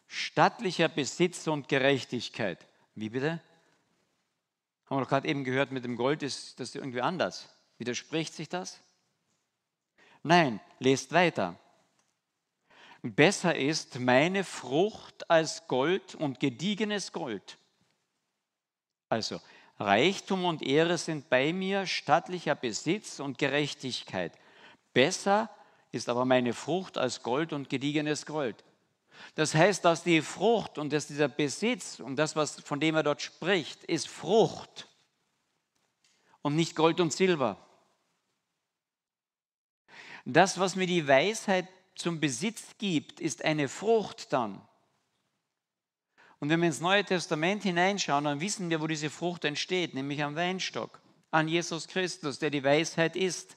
stattlicher 0.09 0.89
Besitz 0.89 1.47
und 1.47 1.69
Gerechtigkeit. 1.69 2.67
Wie 2.95 3.09
bitte? 3.09 3.41
Haben 4.87 4.99
wir 4.99 5.01
doch 5.03 5.09
gerade 5.09 5.29
eben 5.29 5.45
gehört, 5.45 5.73
mit 5.73 5.85
dem 5.85 5.97
Gold 5.97 6.23
ist 6.23 6.61
das 6.61 6.75
irgendwie 6.75 7.01
anders. 7.01 7.49
Widerspricht 7.79 8.35
sich 8.35 8.49
das? 8.49 8.81
Nein, 10.23 10.61
lest 10.79 11.13
weiter. 11.13 11.59
Besser 13.03 13.55
ist 13.55 13.99
meine 13.99 14.45
Frucht 14.45 15.29
als 15.29 15.67
Gold 15.69 16.15
und 16.15 16.41
gediegenes 16.41 17.13
Gold. 17.13 17.59
Also, 19.11 19.41
Reichtum 19.79 20.45
und 20.45 20.63
Ehre 20.63 20.97
sind 20.97 21.29
bei 21.29 21.53
mir, 21.53 21.87
stattlicher 21.87 22.55
Besitz 22.55 23.21
und 23.21 23.39
Gerechtigkeit. 23.39 24.33
Besser 24.95 25.51
ist 25.93 26.09
aber 26.09 26.25
meine 26.25 26.55
Frucht 26.55 26.97
als 26.97 27.23
Gold 27.23 27.53
und 27.53 27.69
gediegenes 27.69 28.25
Gold. 28.25 28.65
Das 29.35 29.55
heißt, 29.55 29.85
dass 29.85 30.03
die 30.03 30.23
Frucht 30.23 30.79
und 30.79 30.93
dass 30.93 31.07
dieser 31.07 31.29
Besitz 31.29 32.01
und 32.01 32.17
das, 32.17 32.37
was, 32.37 32.61
von 32.61 32.81
dem 32.81 32.95
er 32.95 33.03
dort 33.03 33.23
spricht, 33.23 33.85
ist 33.85 34.09
Frucht 34.09 34.89
und 36.43 36.57
nicht 36.57 36.77
Gold 36.77 37.01
und 37.01 37.13
Silber. 37.13 37.59
Das, 40.25 40.59
was 40.59 40.77
mir 40.77 40.87
die 40.87 41.07
Weisheit 41.07 41.69
zum 41.95 42.21
Besitz 42.21 42.77
gibt, 42.79 43.21
ist 43.21 43.45
eine 43.45 43.69
Frucht 43.69 44.33
dann. 44.33 44.61
Und 46.41 46.51
wenn 46.51 46.61
wir 46.61 46.67
ins 46.67 46.81
Neue 46.81 47.05
Testament 47.05 47.63
hineinschauen, 47.63 48.25
dann 48.25 48.41
wissen 48.41 48.69
wir, 48.71 48.81
wo 48.81 48.87
diese 48.87 49.11
Frucht 49.11 49.45
entsteht, 49.45 49.95
nämlich 49.95 50.23
am 50.23 50.37
Weinstock, 50.37 51.01
an 51.31 51.49
Jesus 51.49 51.89
Christus, 51.89 52.39
der 52.39 52.51
die 52.51 52.65
Weisheit 52.65 53.17
ist. 53.17 53.57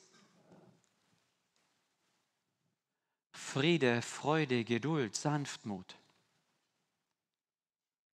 Friede, 3.38 4.02
Freude, 4.02 4.64
Geduld, 4.64 5.16
Sanftmut. 5.16 5.96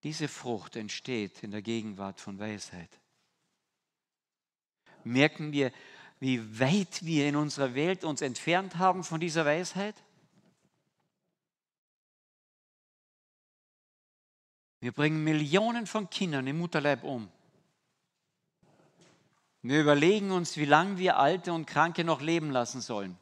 Diese 0.01 0.27
Frucht 0.27 0.75
entsteht 0.75 1.43
in 1.43 1.51
der 1.51 1.61
Gegenwart 1.61 2.19
von 2.19 2.39
Weisheit. 2.39 2.89
Merken 5.03 5.51
wir, 5.51 5.71
wie 6.19 6.59
weit 6.59 7.05
wir 7.05 7.29
in 7.29 7.35
unserer 7.35 7.75
Welt 7.75 8.03
uns 8.03 8.21
entfernt 8.21 8.77
haben 8.77 9.03
von 9.03 9.19
dieser 9.19 9.45
Weisheit? 9.45 9.95
Wir 14.79 14.91
bringen 14.91 15.23
Millionen 15.23 15.85
von 15.85 16.09
Kindern 16.09 16.47
im 16.47 16.57
Mutterleib 16.57 17.03
um. 17.03 17.29
Wir 19.61 19.81
überlegen 19.81 20.31
uns, 20.31 20.57
wie 20.57 20.65
lange 20.65 20.97
wir 20.97 21.17
Alte 21.17 21.53
und 21.53 21.67
Kranke 21.67 22.03
noch 22.03 22.21
leben 22.21 22.49
lassen 22.49 22.81
sollen. 22.81 23.20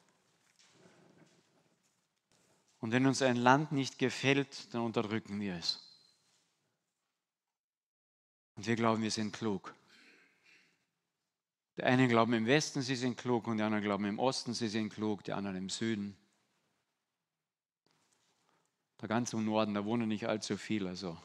Und 2.79 2.91
wenn 2.91 3.05
uns 3.05 3.21
ein 3.21 3.35
Land 3.35 3.71
nicht 3.71 3.99
gefällt, 3.99 4.73
dann 4.73 4.81
unterdrücken 4.81 5.39
wir 5.39 5.55
es. 5.55 5.85
Und 8.55 8.67
wir 8.67 8.75
glauben, 8.75 9.01
wir 9.01 9.11
sind 9.11 9.33
klug. 9.33 9.73
Die 11.77 11.83
einen 11.83 12.09
glauben 12.09 12.33
im 12.33 12.45
Westen, 12.45 12.81
sie 12.81 12.95
sind 12.95 13.17
klug, 13.17 13.47
und 13.47 13.57
die 13.57 13.63
anderen 13.63 13.83
glauben 13.83 14.05
im 14.05 14.19
Osten, 14.19 14.53
sie 14.53 14.67
sind 14.67 14.93
klug, 14.93 15.23
die 15.23 15.33
anderen 15.33 15.55
im 15.55 15.69
Süden. 15.69 16.17
Da 18.97 19.07
ganz 19.07 19.31
im 19.31 19.45
Norden, 19.45 19.73
da 19.73 19.85
wohnen 19.85 20.09
nicht 20.09 20.27
allzu 20.27 20.57
viele. 20.57 20.89
Also. 20.89 21.17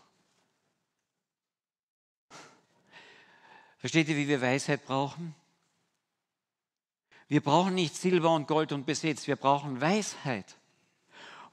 Versteht 3.78 4.08
ihr, 4.08 4.16
wie 4.16 4.28
wir 4.28 4.40
Weisheit 4.40 4.84
brauchen? 4.84 5.34
Wir 7.26 7.40
brauchen 7.40 7.74
nicht 7.74 7.96
Silber 7.96 8.32
und 8.34 8.46
Gold 8.46 8.70
und 8.70 8.86
Besitz, 8.86 9.26
wir 9.26 9.36
brauchen 9.36 9.80
Weisheit. 9.80 10.56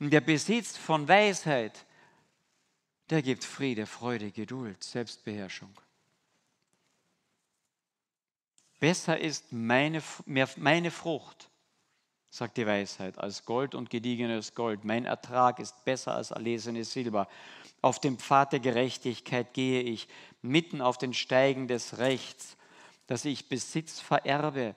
Und 0.02 0.10
der 0.10 0.22
Besitz 0.22 0.78
von 0.78 1.08
Weisheit, 1.08 1.86
der 3.12 3.22
gibt 3.22 3.44
Friede, 3.44 3.86
Freude, 3.86 4.32
Geduld, 4.32 4.84
Selbstbeherrschung. 4.84 5.70
Besser 8.80 9.20
ist 9.20 9.54
meine, 9.54 10.02
meine 10.26 10.90
Frucht, 10.90 11.52
sagt 12.32 12.58
die 12.58 12.66
Weisheit, 12.66 13.20
als 13.20 13.46
Gold 13.46 13.76
und 13.76 13.92
gediegenes 13.92 14.56
Gold. 14.56 14.86
Mein 14.86 15.06
Ertrag 15.06 15.60
ist 15.60 15.86
besser 15.86 16.16
als 16.16 16.32
erlesenes 16.32 16.92
Silber. 16.92 17.28
Auf 17.84 18.00
dem 18.00 18.18
Pfad 18.18 18.54
der 18.54 18.60
Gerechtigkeit 18.60 19.54
gehe 19.54 19.84
ich, 19.84 20.08
mitten 20.42 20.82
auf 20.82 20.98
den 20.98 21.14
Steigen 21.14 21.68
des 21.68 22.00
Rechts, 22.00 22.58
dass 23.06 23.24
ich 23.24 23.50
Besitz 23.50 24.00
vererbe, 24.00 24.74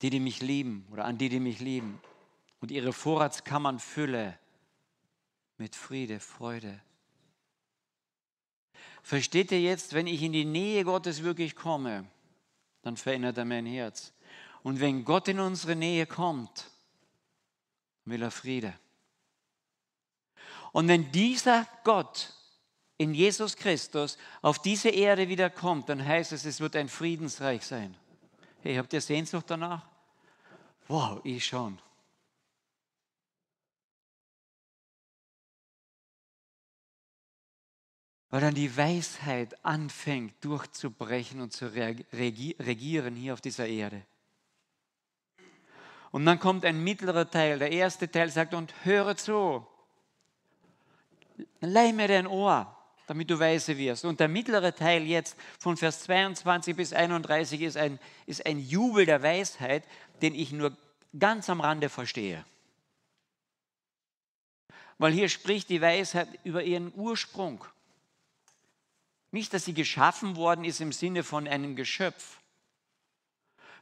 die, 0.00 0.08
die 0.08 0.20
mich 0.20 0.40
lieben 0.40 0.88
oder 0.90 1.04
an 1.04 1.18
die, 1.18 1.28
die 1.28 1.40
mich 1.40 1.60
lieben 1.60 2.00
und 2.60 2.70
ihre 2.70 2.92
Vorratskammern 2.92 3.78
fülle 3.78 4.38
mit 5.56 5.74
Friede, 5.74 6.20
Freude. 6.20 6.80
Versteht 9.02 9.52
ihr 9.52 9.60
jetzt, 9.60 9.94
wenn 9.94 10.06
ich 10.06 10.22
in 10.22 10.32
die 10.32 10.44
Nähe 10.44 10.84
Gottes 10.84 11.22
wirklich 11.22 11.56
komme, 11.56 12.04
dann 12.82 12.96
verändert 12.96 13.38
er 13.38 13.44
mein 13.44 13.66
Herz. 13.66 14.12
Und 14.62 14.80
wenn 14.80 15.04
Gott 15.04 15.28
in 15.28 15.40
unsere 15.40 15.76
Nähe 15.76 16.06
kommt, 16.06 16.70
will 18.04 18.22
er 18.22 18.30
Friede. 18.30 18.74
Und 20.72 20.88
wenn 20.88 21.10
dieser 21.12 21.66
Gott 21.84 22.34
in 22.98 23.14
Jesus 23.14 23.56
Christus 23.56 24.18
auf 24.42 24.60
diese 24.60 24.90
Erde 24.90 25.28
wieder 25.28 25.50
kommt, 25.50 25.88
dann 25.88 26.04
heißt 26.04 26.32
es, 26.32 26.44
es 26.44 26.60
wird 26.60 26.76
ein 26.76 26.88
Friedensreich 26.88 27.64
sein. 27.64 27.96
Hey, 28.60 28.76
habt 28.76 28.92
ihr 28.92 29.00
Sehnsucht 29.00 29.46
danach? 29.48 29.86
Wow, 30.88 31.20
ich 31.24 31.46
schon. 31.46 31.78
Weil 38.30 38.40
dann 38.42 38.54
die 38.54 38.76
Weisheit 38.76 39.64
anfängt 39.64 40.34
durchzubrechen 40.44 41.40
und 41.40 41.52
zu 41.52 41.72
regieren 41.72 43.16
hier 43.16 43.32
auf 43.32 43.40
dieser 43.40 43.66
Erde. 43.66 44.02
Und 46.10 46.24
dann 46.26 46.38
kommt 46.38 46.64
ein 46.64 46.82
mittlerer 46.82 47.30
Teil. 47.30 47.58
Der 47.58 47.72
erste 47.72 48.10
Teil 48.10 48.30
sagt, 48.30 48.54
und 48.54 48.72
höre 48.84 49.16
zu. 49.16 49.66
Leih 51.60 51.92
mir 51.92 52.08
dein 52.08 52.26
Ohr, 52.26 52.74
damit 53.06 53.30
du 53.30 53.38
weise 53.38 53.76
wirst. 53.76 54.04
Und 54.04 54.20
der 54.20 54.28
mittlere 54.28 54.74
Teil 54.74 55.04
jetzt 55.04 55.36
von 55.58 55.76
Vers 55.76 56.00
22 56.00 56.76
bis 56.76 56.92
31 56.92 57.60
ist 57.62 57.76
ein, 57.76 57.98
ist 58.26 58.44
ein 58.44 58.58
Jubel 58.58 59.06
der 59.06 59.22
Weisheit, 59.22 59.84
den 60.20 60.34
ich 60.34 60.52
nur 60.52 60.76
ganz 61.18 61.48
am 61.48 61.60
Rande 61.60 61.88
verstehe. 61.88 62.44
Weil 64.98 65.12
hier 65.12 65.28
spricht 65.28 65.68
die 65.68 65.80
Weisheit 65.80 66.28
über 66.42 66.64
ihren 66.64 66.92
Ursprung. 66.94 67.64
Nicht, 69.30 69.52
dass 69.52 69.64
sie 69.64 69.74
geschaffen 69.74 70.36
worden 70.36 70.64
ist 70.64 70.80
im 70.80 70.92
Sinne 70.92 71.22
von 71.22 71.46
einem 71.46 71.76
Geschöpf, 71.76 72.38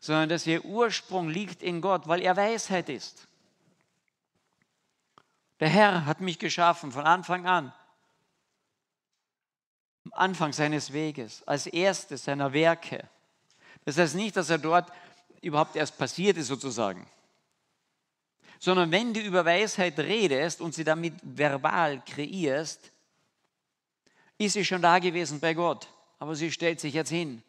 sondern 0.01 0.29
dass 0.29 0.47
ihr 0.47 0.65
Ursprung 0.65 1.29
liegt 1.29 1.63
in 1.63 1.81
Gott, 1.81 2.09
weil 2.09 2.21
er 2.21 2.37
Weisheit 2.37 2.89
ist. 2.89 3.29
Der 5.61 5.69
Herr 5.69 6.05
hat 6.05 6.21
mich 6.21 6.39
geschaffen 6.39 6.93
von 6.93 7.05
Anfang 7.05 7.47
an. 7.47 7.73
Am 10.05 10.13
Anfang 10.13 10.53
seines 10.53 10.93
Weges, 10.93 11.43
als 11.47 11.67
erstes 11.67 12.25
seiner 12.25 12.53
Werke. 12.53 13.09
Das 13.85 13.97
heißt 13.99 14.15
nicht, 14.15 14.37
dass 14.37 14.51
er 14.51 14.59
dort 14.59 14.93
überhaupt 15.41 15.77
erst 15.77 15.97
passiert 15.97 16.37
ist 16.37 16.49
sozusagen. 16.49 17.09
Sondern 18.59 18.91
wenn 18.91 19.15
du 19.15 19.21
über 19.21 19.45
Weisheit 19.45 19.99
redest 19.99 20.61
und 20.61 20.75
sie 20.75 20.85
damit 20.85 21.15
verbal 21.23 22.03
kreierst, 22.05 22.93
ist 24.39 24.55
sie 24.55 24.65
schon 24.65 24.83
da 24.83 24.99
gewesen 24.99 25.41
bei 25.41 25.55
Gott. 25.55 25.89
Aber 26.19 26.35
sie 26.35 26.51
stellt 26.51 26.81
sich 26.81 26.95
jetzt 26.95 27.11
hin. 27.11 27.43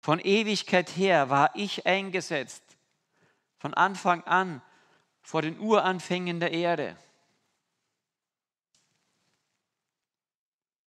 Von 0.00 0.20
Ewigkeit 0.20 0.96
her 0.96 1.28
war 1.28 1.50
ich 1.54 1.86
eingesetzt, 1.86 2.62
von 3.58 3.74
Anfang 3.74 4.24
an 4.24 4.62
vor 5.20 5.42
den 5.42 5.58
Uranfängen 5.58 6.40
der 6.40 6.52
Erde. 6.52 6.96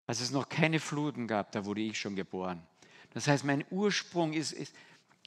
Als 0.07 0.21
es 0.21 0.31
noch 0.31 0.49
keine 0.49 0.79
Fluten 0.79 1.27
gab, 1.27 1.53
da 1.53 1.65
wurde 1.65 1.81
ich 1.81 1.99
schon 1.99 2.15
geboren. 2.15 2.65
Das 3.11 3.27
heißt, 3.27 3.45
mein 3.45 3.65
Ursprung 3.71 4.33
ist, 4.33 4.53
ist, 4.53 4.75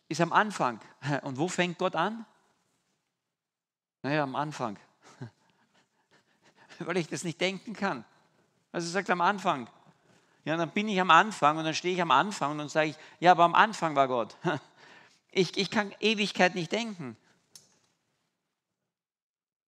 ist 0.08 0.22
am 0.22 0.32
Anfang. 0.32 0.80
Und 1.24 1.38
wo 1.38 1.48
fängt 1.48 1.78
Gott 1.78 1.96
an? 1.96 2.26
Naja, 4.02 4.24
am 4.24 4.36
Anfang. 4.36 4.80
Weil 6.86 6.98
ich 6.98 7.08
das 7.08 7.24
nicht 7.24 7.40
denken 7.40 7.74
kann. 7.74 8.06
Also 8.72 8.88
er 8.88 8.92
sagt 8.92 9.10
am 9.10 9.22
Anfang. 9.22 9.70
Ja, 10.46 10.58
dann 10.58 10.72
bin 10.72 10.88
ich 10.88 11.00
am 11.00 11.12
Anfang 11.12 11.58
und 11.58 11.66
dann 11.66 11.76
stehe 11.76 11.94
ich 11.94 12.02
am 12.02 12.12
Anfang 12.12 12.52
und 12.52 12.58
dann 12.58 12.70
sage 12.70 12.90
ich, 12.90 12.96
ja, 13.20 13.32
aber 13.32 13.44
am 13.44 13.56
Anfang 13.56 13.96
war 13.96 14.08
Gott. 14.08 14.36
Ich, 15.34 15.56
ich 15.56 15.72
kann 15.72 15.96
Ewigkeit 16.02 16.56
nicht 16.56 16.74
denken. 16.74 17.16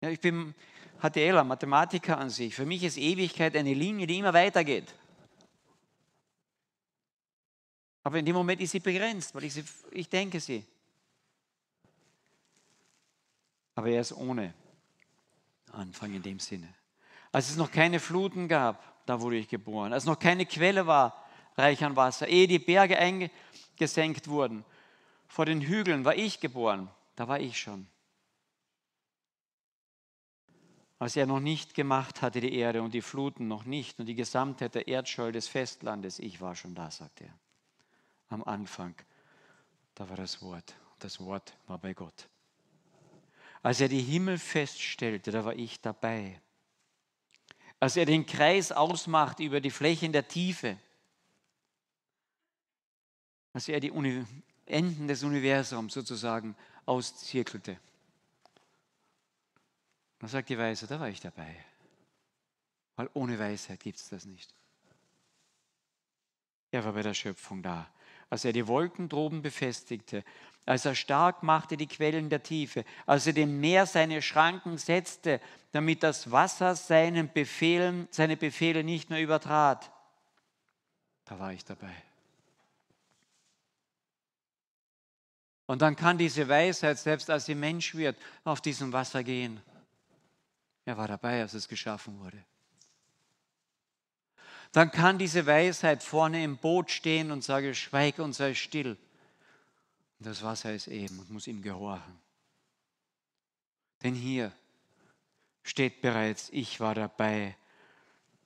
Ja, 0.01 0.09
ich 0.09 0.19
bin 0.19 0.55
HTLer, 1.03 1.43
Mathematiker 1.43 2.17
an 2.17 2.31
sich. 2.31 2.55
Für 2.55 2.65
mich 2.65 2.83
ist 2.83 2.97
Ewigkeit 2.97 3.55
eine 3.55 3.75
Linie, 3.75 4.07
die 4.07 4.17
immer 4.17 4.33
weitergeht. 4.33 4.91
Aber 8.01 8.17
in 8.17 8.25
dem 8.25 8.35
Moment 8.35 8.59
ist 8.59 8.71
sie 8.71 8.79
begrenzt, 8.79 9.35
weil 9.35 9.43
ich, 9.43 9.53
sie, 9.53 9.63
ich 9.91 10.09
denke 10.09 10.39
sie. 10.39 10.65
Aber 13.75 13.89
er 13.89 14.01
ist 14.01 14.13
ohne 14.13 14.55
Anfang 15.71 16.13
in 16.13 16.23
dem 16.23 16.39
Sinne. 16.39 16.73
Als 17.31 17.49
es 17.49 17.57
noch 17.57 17.71
keine 17.71 17.99
Fluten 17.99 18.47
gab, 18.47 19.05
da 19.05 19.21
wurde 19.21 19.37
ich 19.37 19.47
geboren. 19.47 19.93
Als 19.93 20.05
noch 20.05 20.19
keine 20.19 20.45
Quelle 20.45 20.87
war, 20.87 21.25
reich 21.55 21.83
an 21.83 21.95
Wasser, 21.95 22.27
ehe 22.27 22.47
die 22.47 22.59
Berge 22.59 22.97
eingesenkt 22.97 24.27
wurden, 24.27 24.65
vor 25.27 25.45
den 25.45 25.61
Hügeln 25.61 26.03
war 26.05 26.15
ich 26.15 26.39
geboren. 26.39 26.89
Da 27.15 27.27
war 27.27 27.39
ich 27.39 27.59
schon. 27.59 27.87
Als 30.99 31.15
er 31.15 31.25
noch 31.25 31.39
nicht 31.39 31.73
gemacht 31.73 32.21
hatte, 32.21 32.41
die 32.41 32.53
Erde 32.53 32.81
und 32.81 32.93
die 32.93 33.01
Fluten 33.01 33.47
noch 33.47 33.65
nicht 33.65 33.99
und 33.99 34.05
die 34.05 34.15
Gesamtheit 34.15 34.75
der 34.75 34.87
Erdscheu 34.87 35.31
des 35.31 35.47
Festlandes, 35.47 36.19
ich 36.19 36.41
war 36.41 36.55
schon 36.55 36.75
da, 36.75 36.91
sagt 36.91 37.21
er 37.21 37.33
am 38.31 38.43
Anfang, 38.43 38.95
da 39.95 40.09
war 40.09 40.17
das 40.17 40.41
Wort. 40.41 40.75
Das 40.99 41.19
Wort 41.19 41.57
war 41.67 41.77
bei 41.77 41.93
Gott. 41.93 42.29
Als 43.61 43.81
er 43.81 43.89
die 43.89 44.01
Himmel 44.01 44.37
feststellte, 44.37 45.31
da 45.31 45.45
war 45.45 45.55
ich 45.55 45.81
dabei. 45.81 46.41
Als 47.81 47.97
er 47.97 48.05
den 48.05 48.25
Kreis 48.25 48.71
ausmacht 48.71 49.39
über 49.39 49.59
die 49.59 49.71
Flächen 49.71 50.13
der 50.13 50.27
Tiefe, 50.27 50.77
als 53.53 53.67
er 53.67 53.79
die 53.79 53.91
Uni 53.91 54.23
Enden 54.67 55.07
des 55.07 55.23
Universums 55.23 55.93
sozusagen 55.93 56.55
auszirkelte. 56.85 57.79
Da 60.19 60.27
sagt 60.27 60.49
die 60.49 60.57
Weisheit, 60.57 60.91
da 60.91 60.99
war 60.99 61.09
ich 61.09 61.19
dabei. 61.19 61.65
Weil 62.95 63.09
ohne 63.13 63.39
Weisheit 63.39 63.79
gibt 63.79 63.97
es 63.97 64.09
das 64.09 64.25
nicht. 64.25 64.53
Er 66.69 66.85
war 66.85 66.93
bei 66.93 67.01
der 67.01 67.15
Schöpfung 67.15 67.63
da 67.63 67.91
als 68.31 68.45
er 68.45 68.53
die 68.53 68.65
Wolken 68.67 69.09
droben 69.09 69.41
befestigte, 69.41 70.23
als 70.65 70.85
er 70.85 70.95
stark 70.95 71.43
machte 71.43 71.75
die 71.75 71.87
Quellen 71.87 72.29
der 72.29 72.41
Tiefe, 72.41 72.85
als 73.05 73.27
er 73.27 73.33
dem 73.33 73.59
Meer 73.59 73.85
seine 73.85 74.21
Schranken 74.21 74.77
setzte, 74.77 75.41
damit 75.73 76.01
das 76.01 76.31
Wasser 76.31 76.75
seinen 76.75 77.31
Befehlen, 77.31 78.07
seine 78.09 78.37
Befehle 78.37 78.85
nicht 78.85 79.09
mehr 79.09 79.21
übertrat. 79.21 79.91
Da 81.25 81.39
war 81.39 81.51
ich 81.51 81.65
dabei. 81.65 81.93
Und 85.65 85.81
dann 85.81 85.97
kann 85.97 86.17
diese 86.17 86.47
Weisheit, 86.47 86.99
selbst 86.99 87.29
als 87.29 87.45
sie 87.45 87.55
Mensch 87.55 87.95
wird, 87.95 88.17
auf 88.45 88.61
diesem 88.61 88.93
Wasser 88.93 89.23
gehen. 89.23 89.59
Er 90.85 90.97
war 90.97 91.07
dabei, 91.09 91.41
als 91.41 91.53
es 91.53 91.67
geschaffen 91.67 92.17
wurde 92.19 92.41
dann 94.71 94.91
kann 94.91 95.17
diese 95.17 95.45
Weisheit 95.45 96.01
vorne 96.01 96.43
im 96.43 96.57
Boot 96.57 96.91
stehen 96.91 97.31
und 97.31 97.43
sage, 97.43 97.75
schweig 97.75 98.19
und 98.19 98.33
sei 98.33 98.53
still. 98.53 98.97
Und 100.19 100.25
das 100.25 100.43
Wasser 100.43 100.73
ist 100.73 100.87
eben 100.87 101.19
und 101.19 101.29
muss 101.29 101.47
ihm 101.47 101.61
gehorchen. 101.61 102.19
Denn 104.03 104.15
hier 104.15 104.51
steht 105.63 106.01
bereits, 106.01 106.49
ich 106.51 106.79
war 106.79 106.95
dabei, 106.95 107.55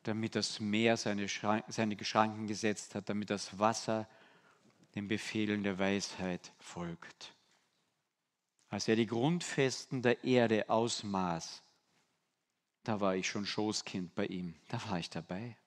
damit 0.04 0.36
das 0.36 0.60
Meer 0.60 0.98
seine, 0.98 1.28
seine 1.68 2.04
Schranken 2.04 2.48
gesetzt 2.48 2.96
hat, 2.96 3.10
damit 3.10 3.30
das 3.30 3.58
Wasser 3.58 4.08
den 4.96 5.08
Befehlen 5.08 5.64
der 5.64 5.78
Weisheit 5.78 6.54
folgt. 6.60 7.34
Als 8.70 8.88
er 8.88 8.96
die 8.96 9.08
Grundfesten 9.08 10.02
der 10.02 10.24
Erde 10.24 10.70
ausmaß, 10.70 11.62
da 12.84 13.00
war 13.00 13.16
ich 13.16 13.28
schon 13.28 13.46
Schoßkind 13.46 14.14
bei 14.16 14.26
ihm, 14.26 14.56
da 14.70 14.82
war 14.90 15.00
ich 15.00 15.10
dabei. 15.10 15.58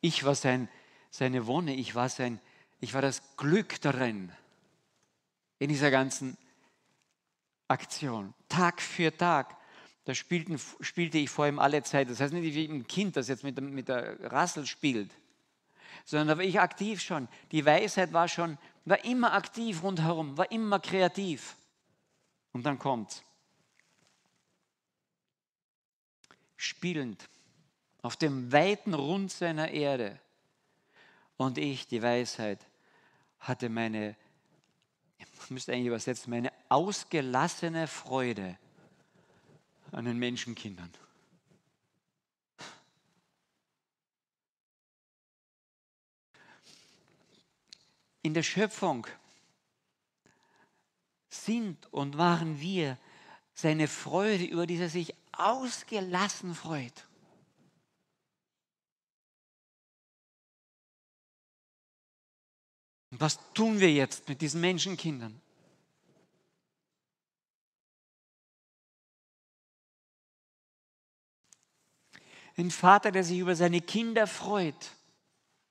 Ich 0.00 0.24
war 0.24 0.34
sein, 0.34 0.68
seine 1.10 1.46
Wonne, 1.46 1.74
ich 1.74 1.94
war, 1.94 2.08
sein, 2.08 2.40
ich 2.80 2.94
war 2.94 3.02
das 3.02 3.22
Glück 3.36 3.80
darin, 3.80 4.32
in 5.58 5.68
dieser 5.68 5.90
ganzen 5.90 6.36
Aktion, 7.66 8.34
Tag 8.48 8.80
für 8.80 9.16
Tag. 9.16 9.56
Da 10.04 10.14
spielten, 10.14 10.58
spielte 10.80 11.18
ich 11.18 11.28
vor 11.28 11.46
ihm 11.46 11.58
alle 11.58 11.82
Zeit. 11.82 12.08
Das 12.08 12.20
heißt 12.20 12.32
nicht 12.32 12.54
wie 12.54 12.64
ein 12.64 12.86
Kind, 12.86 13.16
das 13.16 13.28
jetzt 13.28 13.44
mit, 13.44 13.60
mit 13.60 13.88
der 13.88 14.32
Rassel 14.32 14.66
spielt, 14.66 15.10
sondern 16.04 16.28
da 16.28 16.38
war 16.38 16.44
ich 16.44 16.60
aktiv 16.60 17.02
schon. 17.02 17.28
Die 17.52 17.66
Weisheit 17.66 18.12
war 18.12 18.28
schon, 18.28 18.56
war 18.84 19.04
immer 19.04 19.34
aktiv 19.34 19.82
rundherum, 19.82 20.38
war 20.38 20.50
immer 20.50 20.80
kreativ. 20.80 21.56
Und 22.52 22.64
dann 22.64 22.78
kommt 22.78 23.22
spielend 26.56 27.28
auf 28.02 28.16
dem 28.16 28.52
weiten 28.52 28.94
Rund 28.94 29.30
seiner 29.30 29.70
Erde. 29.70 30.18
Und 31.36 31.58
ich, 31.58 31.86
die 31.86 32.02
Weisheit, 32.02 32.60
hatte 33.40 33.68
meine, 33.68 34.16
ich 35.18 35.50
müsste 35.50 35.72
eigentlich 35.72 35.86
übersetzen, 35.86 36.30
meine 36.30 36.52
ausgelassene 36.68 37.86
Freude 37.86 38.58
an 39.92 40.04
den 40.04 40.18
Menschenkindern. 40.18 40.92
In 48.22 48.34
der 48.34 48.42
Schöpfung 48.42 49.06
sind 51.30 51.90
und 51.92 52.18
waren 52.18 52.60
wir 52.60 52.98
seine 53.54 53.88
Freude, 53.88 54.44
über 54.44 54.66
die 54.66 54.76
er 54.76 54.88
sich 54.88 55.14
ausgelassen 55.32 56.54
freut. 56.54 57.07
Und 63.18 63.22
was 63.22 63.52
tun 63.52 63.80
wir 63.80 63.92
jetzt 63.92 64.28
mit 64.28 64.40
diesen 64.40 64.60
Menschenkindern? 64.60 65.40
Ein 72.56 72.70
Vater, 72.70 73.10
der 73.10 73.24
sich 73.24 73.40
über 73.40 73.56
seine 73.56 73.80
Kinder 73.80 74.28
freut 74.28 74.92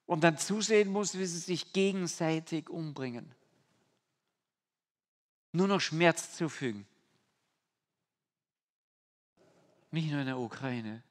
und 0.07 0.25
dann 0.25 0.37
zusehen 0.37 0.91
muss, 0.91 1.17
wie 1.17 1.25
sie 1.25 1.39
sich 1.39 1.71
gegenseitig 1.71 2.69
umbringen. 2.69 3.33
Nur 5.53 5.69
noch 5.69 5.79
Schmerz 5.79 6.35
zufügen. 6.35 6.85
Nicht 9.91 10.11
nur 10.11 10.19
in 10.19 10.27
der 10.27 10.37
Ukraine. 10.37 11.01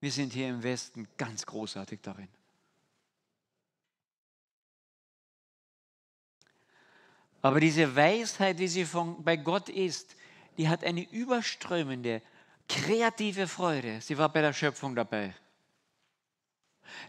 Wir 0.00 0.12
sind 0.12 0.34
hier 0.34 0.50
im 0.50 0.62
Westen 0.62 1.08
ganz 1.16 1.46
großartig 1.46 2.00
darin. 2.02 2.28
Aber 7.44 7.60
diese 7.60 7.94
Weisheit, 7.94 8.58
wie 8.58 8.68
sie 8.68 8.86
von, 8.86 9.22
bei 9.22 9.36
Gott 9.36 9.68
ist, 9.68 10.16
die 10.56 10.66
hat 10.66 10.82
eine 10.82 11.02
überströmende, 11.10 12.22
kreative 12.70 13.46
Freude. 13.46 14.00
Sie 14.00 14.16
war 14.16 14.30
bei 14.30 14.40
der 14.40 14.54
Schöpfung 14.54 14.94
dabei. 14.94 15.34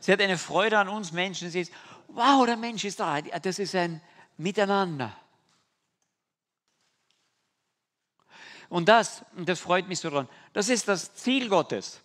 Sie 0.02 0.12
hat 0.12 0.20
eine 0.20 0.38
Freude 0.38 0.78
an 0.78 0.90
uns 0.90 1.14
Menschen. 1.14 1.50
Sie 1.50 1.62
ist, 1.62 1.72
wow, 2.10 2.46
der 2.46 2.58
Mensch 2.58 2.84
ist 2.84 3.00
da. 3.00 3.22
Das 3.22 3.60
ist 3.60 3.76
ein 3.76 4.02
Miteinander. 4.36 5.16
Und 8.68 8.90
das, 8.90 9.24
und 9.38 9.48
das 9.48 9.62
freut 9.62 9.88
mich 9.88 10.00
so 10.00 10.10
dran, 10.10 10.28
das 10.52 10.68
ist 10.68 10.90
das 10.90 11.16
Ziel 11.16 11.48
Gottes. 11.48 12.02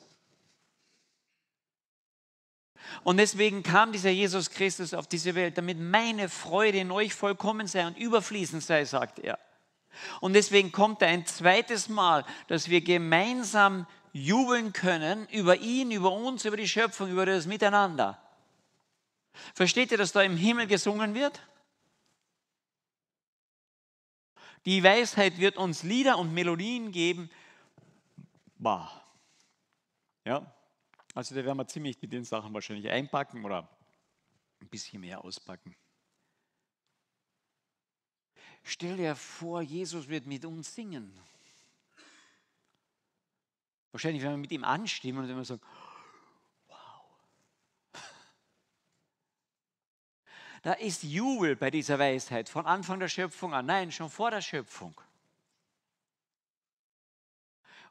Und 3.05 3.17
deswegen 3.17 3.63
kam 3.63 3.93
dieser 3.93 4.11
Jesus 4.11 4.51
Christus 4.51 4.95
auf 4.95 5.07
diese 5.07 5.35
Welt, 5.35 5.57
damit 5.59 5.79
meine 5.79 6.29
Freude 6.29 6.79
in 6.79 6.91
euch 6.91 7.15
vollkommen 7.15 7.67
sei 7.67 7.87
und 7.87 7.97
überfließend 7.97 8.63
sei, 8.63 8.85
sagt 8.85 9.19
er. 9.21 9.39
Und 10.21 10.35
deswegen 10.35 10.73
kommt 10.73 11.03
er 11.03 11.09
ein 11.09 11.27
zweites 11.27 11.89
Mal, 11.89 12.25
dass 12.49 12.69
wir 12.69 12.81
gemeinsam 12.81 13.87
jubeln 14.13 14.73
können 14.73 15.27
über 15.29 15.57
ihn, 15.57 15.91
über 15.91 16.13
uns, 16.13 16.45
über 16.45 16.57
die 16.57 16.69
Schöpfung, 16.69 17.11
über 17.11 17.27
das 17.27 17.47
Miteinander. 17.47 18.21
Versteht 19.55 19.93
ihr, 19.93 19.99
dass 19.99 20.13
da 20.13 20.23
im 20.23 20.37
Himmel 20.37 20.67
gesungen 20.67 21.15
wird? 21.15 21.41
Die 24.67 24.83
Weisheit 24.83 25.39
wird 25.39 25.57
uns 25.57 25.83
Lieder 25.83 26.19
und 26.19 26.35
Melodien 26.35 26.93
geben. 26.93 27.31
Bah. 28.59 28.91
Ja, 30.25 30.53
also 31.15 31.35
da 31.35 31.45
werden 31.45 31.59
wir 31.59 31.67
ziemlich 31.67 32.01
mit 32.01 32.13
den 32.13 32.25
Sachen 32.25 32.55
wahrscheinlich 32.55 32.89
einpacken 32.89 33.45
oder 33.45 33.69
ein 34.61 34.69
bisschen 34.69 35.01
mehr 35.01 35.25
auspacken. 35.25 35.75
Stell 38.63 38.97
dir 38.97 39.17
vor, 39.17 39.63
Jesus 39.63 40.09
wird 40.09 40.27
mit 40.27 40.45
uns 40.45 40.75
singen. 40.75 41.13
Wahrscheinlich, 43.93 44.23
wenn 44.23 44.31
wir 44.31 44.37
mit 44.37 44.53
ihm 44.53 44.65
anstimmen 44.65 45.25
und 45.25 45.29
wenn 45.29 45.37
wir 45.37 45.45
sagen, 45.45 45.63
wow. 46.69 47.05
Da 50.63 50.75
ist 50.75 51.03
Jubel 51.03 51.57
bei 51.57 51.71
dieser 51.71 51.99
Weisheit 51.99 52.49
von 52.49 52.67
Anfang 52.67 53.01
der 53.01 53.09
Schöpfung 53.09 53.55
an. 53.55 53.67
Nein, 53.67 53.91
schon 53.91 54.11
vor 54.11 54.31
der 54.31 54.43
Schöpfung. 54.43 54.95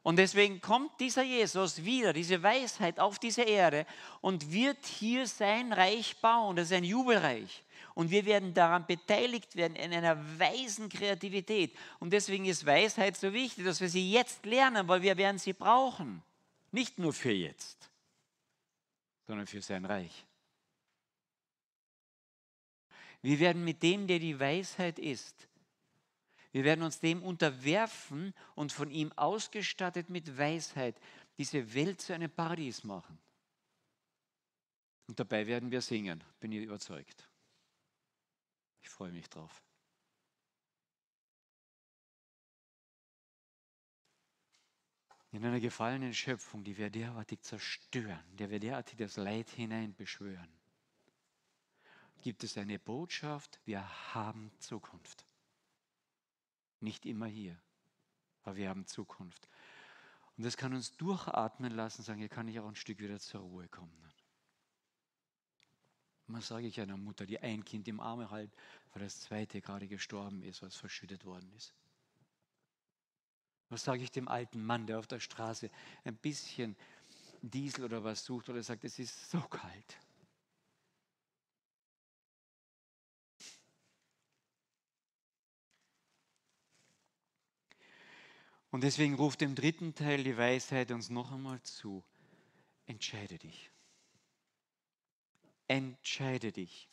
Und 0.02 0.16
deswegen 0.16 0.60
kommt 0.60 0.98
dieser 0.98 1.22
Jesus 1.22 1.84
wieder, 1.84 2.12
diese 2.12 2.42
Weisheit 2.42 2.98
auf 2.98 3.18
diese 3.18 3.42
Erde 3.42 3.86
und 4.22 4.50
wird 4.50 4.86
hier 4.86 5.26
sein 5.26 5.72
Reich 5.72 6.16
bauen. 6.20 6.56
Das 6.56 6.66
ist 6.66 6.72
ein 6.72 6.84
Jubelreich. 6.84 7.62
Und 7.94 8.10
wir 8.10 8.24
werden 8.24 8.54
daran 8.54 8.86
beteiligt 8.86 9.56
werden 9.56 9.76
in 9.76 9.92
einer 9.92 10.16
weisen 10.38 10.88
Kreativität. 10.88 11.76
Und 11.98 12.12
deswegen 12.12 12.46
ist 12.46 12.64
Weisheit 12.64 13.16
so 13.16 13.32
wichtig, 13.32 13.64
dass 13.64 13.80
wir 13.80 13.90
sie 13.90 14.10
jetzt 14.10 14.46
lernen, 14.46 14.88
weil 14.88 15.02
wir 15.02 15.16
werden 15.18 15.38
sie 15.38 15.52
brauchen. 15.52 16.22
Nicht 16.72 16.98
nur 16.98 17.12
für 17.12 17.32
jetzt, 17.32 17.90
sondern 19.26 19.46
für 19.46 19.60
sein 19.60 19.84
Reich. 19.84 20.24
Wir 23.22 23.38
werden 23.38 23.64
mit 23.64 23.82
dem, 23.82 24.06
der 24.06 24.18
die 24.18 24.38
Weisheit 24.38 24.98
ist, 24.98 25.46
wir 26.52 26.64
werden 26.64 26.82
uns 26.82 26.98
dem 26.98 27.22
unterwerfen 27.22 28.34
und 28.54 28.72
von 28.72 28.90
ihm 28.90 29.12
ausgestattet 29.12 30.10
mit 30.10 30.36
Weisheit 30.36 31.00
diese 31.38 31.74
Welt 31.74 32.00
zu 32.00 32.12
einem 32.12 32.30
Paradies 32.30 32.82
machen. 32.84 33.18
Und 35.06 35.18
dabei 35.18 35.46
werden 35.46 35.70
wir 35.70 35.80
singen, 35.80 36.22
bin 36.40 36.52
ich 36.52 36.62
überzeugt. 36.62 37.28
Ich 38.82 38.88
freue 38.88 39.12
mich 39.12 39.28
drauf. 39.28 39.62
In 45.32 45.44
einer 45.44 45.60
gefallenen 45.60 46.12
Schöpfung, 46.12 46.64
die 46.64 46.76
wir 46.76 46.90
derartig 46.90 47.42
zerstören, 47.42 48.24
der 48.36 48.50
wir 48.50 48.58
derartig 48.58 48.98
das 48.98 49.16
Leid 49.16 49.48
hineinbeschwören, 49.50 50.48
gibt 52.20 52.42
es 52.42 52.58
eine 52.58 52.80
Botschaft, 52.80 53.60
wir 53.64 54.14
haben 54.14 54.50
Zukunft. 54.58 55.24
Nicht 56.80 57.06
immer 57.06 57.26
hier, 57.26 57.60
aber 58.42 58.56
wir 58.56 58.68
haben 58.68 58.86
Zukunft. 58.86 59.48
Und 60.36 60.44
das 60.44 60.56
kann 60.56 60.74
uns 60.74 60.96
durchatmen 60.96 61.72
lassen, 61.72 62.02
sagen, 62.02 62.20
hier 62.20 62.28
kann 62.28 62.48
ich 62.48 62.58
auch 62.58 62.68
ein 62.68 62.76
Stück 62.76 62.98
wieder 62.98 63.20
zur 63.20 63.42
Ruhe 63.42 63.68
kommen. 63.68 64.00
Was 66.32 66.48
sage 66.48 66.66
ich 66.66 66.80
einer 66.80 66.96
Mutter, 66.96 67.26
die 67.26 67.40
ein 67.40 67.64
Kind 67.64 67.88
im 67.88 68.00
Arme 68.00 68.30
hält, 68.30 68.54
weil 68.92 69.02
das 69.02 69.20
zweite 69.20 69.60
gerade 69.60 69.88
gestorben 69.88 70.42
ist, 70.42 70.62
was 70.62 70.76
verschüttet 70.76 71.24
worden 71.24 71.50
ist? 71.56 71.74
Was 73.68 73.84
sage 73.84 74.02
ich 74.02 74.10
dem 74.10 74.28
alten 74.28 74.64
Mann, 74.64 74.86
der 74.86 74.98
auf 74.98 75.06
der 75.06 75.20
Straße 75.20 75.70
ein 76.04 76.16
bisschen 76.16 76.76
Diesel 77.42 77.84
oder 77.84 78.04
was 78.04 78.24
sucht 78.24 78.48
oder 78.48 78.62
sagt, 78.62 78.84
es 78.84 78.98
ist 78.98 79.30
so 79.30 79.40
kalt? 79.40 79.98
Und 88.70 88.84
deswegen 88.84 89.14
ruft 89.14 89.42
im 89.42 89.54
dritten 89.54 89.94
Teil 89.94 90.22
die 90.22 90.36
Weisheit 90.36 90.90
uns 90.92 91.10
noch 91.10 91.32
einmal 91.32 91.60
zu. 91.62 92.04
Entscheide 92.86 93.38
dich. 93.38 93.70
Entscheide 95.66 96.52
dich. 96.52 96.88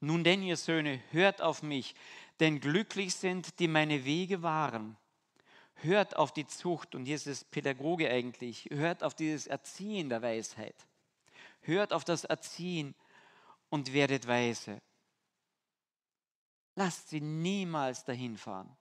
Nun 0.00 0.24
denn, 0.24 0.42
ihr 0.42 0.56
Söhne, 0.56 1.02
hört 1.10 1.40
auf 1.40 1.62
mich, 1.62 1.94
denn 2.40 2.60
glücklich 2.60 3.14
sind, 3.14 3.58
die 3.58 3.68
meine 3.68 4.04
Wege 4.04 4.42
wahren. 4.42 4.96
Hört 5.76 6.16
auf 6.16 6.32
die 6.32 6.46
Zucht, 6.46 6.94
und 6.94 7.06
hier 7.06 7.16
ist 7.16 7.26
es 7.26 7.44
Pädagoge 7.44 8.10
eigentlich, 8.10 8.68
hört 8.70 9.02
auf 9.02 9.14
dieses 9.14 9.46
Erziehen 9.46 10.08
der 10.08 10.22
Weisheit. 10.22 10.76
Hört 11.62 11.92
auf 11.92 12.04
das 12.04 12.24
Erziehen 12.24 12.94
und 13.70 13.92
werdet 13.92 14.26
weise. 14.26 14.80
Lasst 16.74 17.08
sie 17.08 17.20
niemals 17.20 18.04
dahin 18.04 18.36
fahren. 18.36 18.76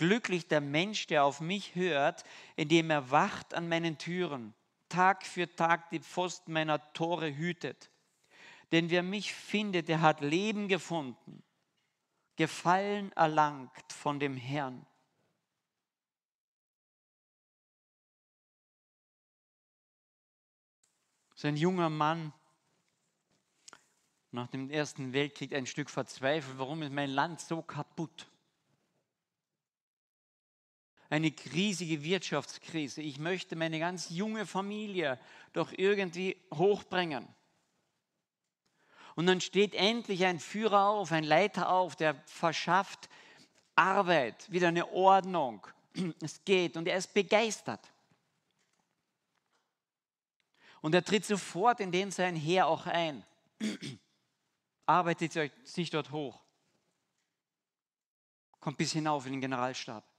Glücklich 0.00 0.48
der 0.48 0.62
Mensch, 0.62 1.08
der 1.08 1.24
auf 1.24 1.42
mich 1.42 1.74
hört, 1.74 2.24
indem 2.56 2.88
er 2.88 3.10
wacht 3.10 3.52
an 3.52 3.68
meinen 3.68 3.98
Türen, 3.98 4.54
Tag 4.88 5.26
für 5.26 5.54
Tag 5.56 5.90
die 5.90 6.00
Pfosten 6.00 6.54
meiner 6.54 6.94
Tore 6.94 7.36
hütet. 7.36 7.90
Denn 8.72 8.88
wer 8.88 9.02
mich 9.02 9.34
findet, 9.34 9.88
der 9.88 10.00
hat 10.00 10.22
Leben 10.22 10.68
gefunden, 10.68 11.42
Gefallen 12.36 13.12
erlangt 13.12 13.92
von 13.92 14.18
dem 14.18 14.38
Herrn. 14.38 14.86
Sein 21.34 21.58
junger 21.58 21.90
Mann, 21.90 22.32
nach 24.30 24.46
dem 24.46 24.70
Ersten 24.70 25.12
Weltkrieg 25.12 25.54
ein 25.54 25.66
Stück 25.66 25.90
verzweifelt, 25.90 26.58
warum 26.58 26.80
ist 26.80 26.92
mein 26.94 27.10
Land 27.10 27.42
so 27.42 27.60
kaputt? 27.60 28.29
Eine 31.10 31.32
riesige 31.52 32.02
Wirtschaftskrise. 32.02 33.02
Ich 33.02 33.18
möchte 33.18 33.56
meine 33.56 33.78
ganz 33.78 34.08
junge 34.10 34.46
Familie 34.46 35.18
doch 35.52 35.72
irgendwie 35.76 36.36
hochbringen. 36.54 37.28
Und 39.16 39.26
dann 39.26 39.40
steht 39.40 39.74
endlich 39.74 40.24
ein 40.24 40.40
Führer 40.40 40.88
auf, 40.88 41.12
ein 41.12 41.24
Leiter 41.24 41.68
auf, 41.68 41.96
der 41.96 42.14
verschafft 42.26 43.10
Arbeit, 43.74 44.50
wieder 44.50 44.68
eine 44.68 44.90
Ordnung. 44.92 45.66
Es 46.22 46.44
geht 46.44 46.76
und 46.76 46.86
er 46.86 46.96
ist 46.96 47.12
begeistert. 47.12 47.92
Und 50.80 50.94
er 50.94 51.04
tritt 51.04 51.26
sofort 51.26 51.80
in 51.80 51.92
den 51.92 52.10
sein 52.10 52.36
Heer 52.36 52.66
auch 52.66 52.86
ein 52.86 53.24
arbeitet 54.86 55.52
sich 55.64 55.90
dort 55.90 56.10
hoch, 56.10 56.40
kommt 58.58 58.78
bis 58.78 58.92
hinauf 58.92 59.26
in 59.26 59.32
den 59.32 59.40
Generalstab. 59.40 60.09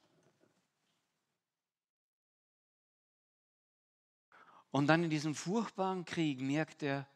Und 4.71 4.87
dann 4.87 5.03
in 5.03 5.09
diesem 5.09 5.35
furchtbaren 5.35 6.05
Krieg 6.05 6.39
merkt 6.39 6.81
er, 6.81 7.07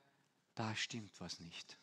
da 0.56 0.76
stimmt 0.76 1.20
was 1.20 1.40
nicht. 1.40 1.78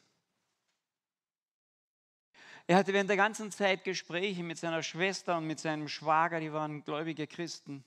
Er 2.66 2.76
hatte 2.76 2.92
während 2.92 3.10
der 3.10 3.16
ganzen 3.16 3.50
Zeit 3.50 3.84
Gespräche 3.84 4.42
mit 4.42 4.58
seiner 4.58 4.82
Schwester 4.82 5.36
und 5.36 5.46
mit 5.46 5.58
seinem 5.58 5.88
Schwager, 5.88 6.40
die 6.40 6.52
waren 6.52 6.84
gläubige 6.84 7.26
Christen. 7.26 7.84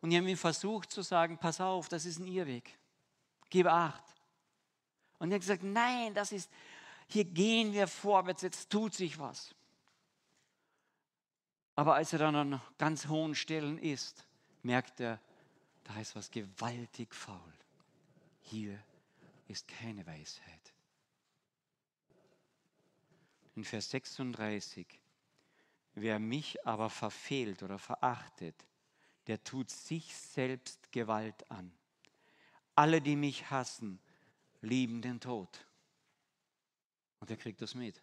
Und 0.00 0.10
die 0.10 0.16
haben 0.16 0.28
ihm 0.28 0.36
versucht 0.36 0.90
zu 0.90 1.02
sagen, 1.02 1.38
pass 1.38 1.60
auf, 1.60 1.88
das 1.88 2.06
ist 2.06 2.18
ein 2.18 2.26
Irrweg. 2.26 2.78
Gib 3.50 3.66
acht. 3.66 4.04
Und 5.18 5.30
er 5.30 5.34
hat 5.34 5.40
gesagt, 5.40 5.62
nein, 5.62 6.14
das 6.14 6.32
ist, 6.32 6.50
hier 7.08 7.24
gehen 7.24 7.72
wir 7.72 7.86
vorwärts, 7.86 8.42
jetzt 8.42 8.70
tut 8.70 8.94
sich 8.94 9.18
was. 9.18 9.54
Aber 11.74 11.94
als 11.94 12.12
er 12.12 12.18
dann 12.18 12.34
an 12.34 12.60
ganz 12.78 13.08
hohen 13.08 13.34
Stellen 13.34 13.78
ist, 13.78 14.26
merkt 14.66 15.00
er, 15.00 15.20
da 15.84 15.98
ist 16.00 16.14
was 16.16 16.30
gewaltig 16.30 17.14
faul. 17.14 17.52
Hier 18.42 18.82
ist 19.48 19.66
keine 19.68 20.04
Weisheit. 20.06 20.74
In 23.54 23.64
Vers 23.64 23.90
36, 23.90 24.86
wer 25.94 26.18
mich 26.18 26.66
aber 26.66 26.90
verfehlt 26.90 27.62
oder 27.62 27.78
verachtet, 27.78 28.66
der 29.28 29.42
tut 29.42 29.70
sich 29.70 30.14
selbst 30.14 30.92
Gewalt 30.92 31.50
an. 31.50 31.72
Alle, 32.74 33.00
die 33.00 33.16
mich 33.16 33.50
hassen, 33.50 33.98
lieben 34.60 35.00
den 35.00 35.20
Tod. 35.20 35.66
Und 37.20 37.30
er 37.30 37.36
kriegt 37.36 37.62
das 37.62 37.74
mit. 37.74 38.02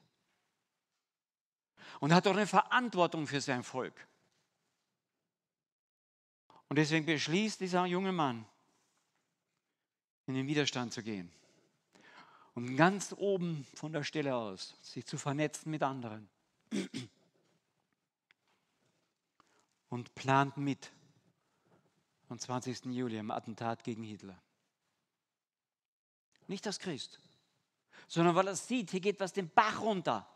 Und 1.99 2.13
hat 2.13 2.25
auch 2.25 2.35
eine 2.35 2.47
Verantwortung 2.47 3.27
für 3.27 3.41
sein 3.41 3.63
Volk. 3.63 4.07
Und 6.73 6.77
deswegen 6.77 7.05
beschließt 7.05 7.59
dieser 7.59 7.85
junge 7.85 8.11
Mann, 8.11 8.47
in 10.25 10.33
den 10.33 10.47
Widerstand 10.47 10.91
zu 10.91 11.03
gehen. 11.03 11.31
Und 12.55 12.75
ganz 12.75 13.13
oben 13.15 13.67
von 13.75 13.93
der 13.93 14.03
Stelle 14.03 14.35
aus 14.35 14.73
sich 14.81 15.05
zu 15.05 15.19
vernetzen 15.19 15.69
mit 15.69 15.83
anderen. 15.83 16.27
Und 19.89 20.15
plant 20.15 20.57
mit 20.57 20.91
am 22.29 22.39
20. 22.39 22.85
Juli 22.85 23.19
am 23.19 23.29
Attentat 23.29 23.83
gegen 23.83 24.01
Hitler. 24.01 24.41
Nicht 26.47 26.65
als 26.65 26.79
Christ, 26.79 27.19
sondern 28.07 28.33
weil 28.33 28.47
er 28.47 28.55
sieht, 28.55 28.89
hier 28.89 28.99
geht 28.99 29.19
was 29.19 29.31
den 29.31 29.47
Bach 29.47 29.79
runter. 29.79 30.27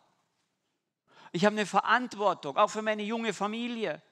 Ich 1.31 1.45
habe 1.45 1.55
eine 1.55 1.65
Verantwortung, 1.65 2.57
auch 2.57 2.69
für 2.69 2.83
meine 2.83 3.01
junge 3.01 3.33
Familie. 3.33 4.03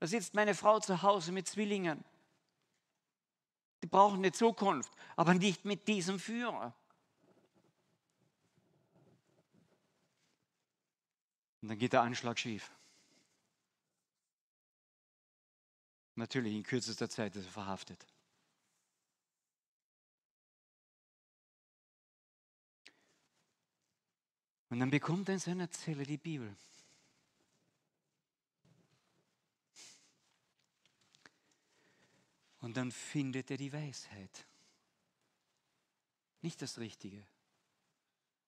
Da 0.00 0.06
sitzt 0.06 0.32
meine 0.32 0.54
Frau 0.54 0.80
zu 0.80 1.02
Hause 1.02 1.30
mit 1.30 1.46
Zwillingen. 1.46 2.02
Die 3.82 3.86
brauchen 3.86 4.16
eine 4.16 4.32
Zukunft, 4.32 4.90
aber 5.14 5.34
nicht 5.34 5.66
mit 5.66 5.86
diesem 5.86 6.18
Führer. 6.18 6.74
Und 11.60 11.68
dann 11.68 11.78
geht 11.78 11.92
der 11.92 12.00
Anschlag 12.00 12.38
schief. 12.38 12.70
Natürlich 16.14 16.54
in 16.54 16.62
kürzester 16.62 17.08
Zeit 17.08 17.36
ist 17.36 17.44
er 17.44 17.52
verhaftet. 17.52 18.06
Und 24.70 24.80
dann 24.80 24.90
bekommt 24.90 25.28
er 25.28 25.34
in 25.34 25.40
seiner 25.40 25.70
Zelle 25.70 26.04
die 26.04 26.16
Bibel. 26.16 26.56
Und 32.60 32.76
dann 32.76 32.92
findet 32.92 33.50
er 33.50 33.56
die 33.56 33.72
Weisheit. 33.72 34.46
Nicht 36.42 36.60
das 36.62 36.78
Richtige, 36.78 37.26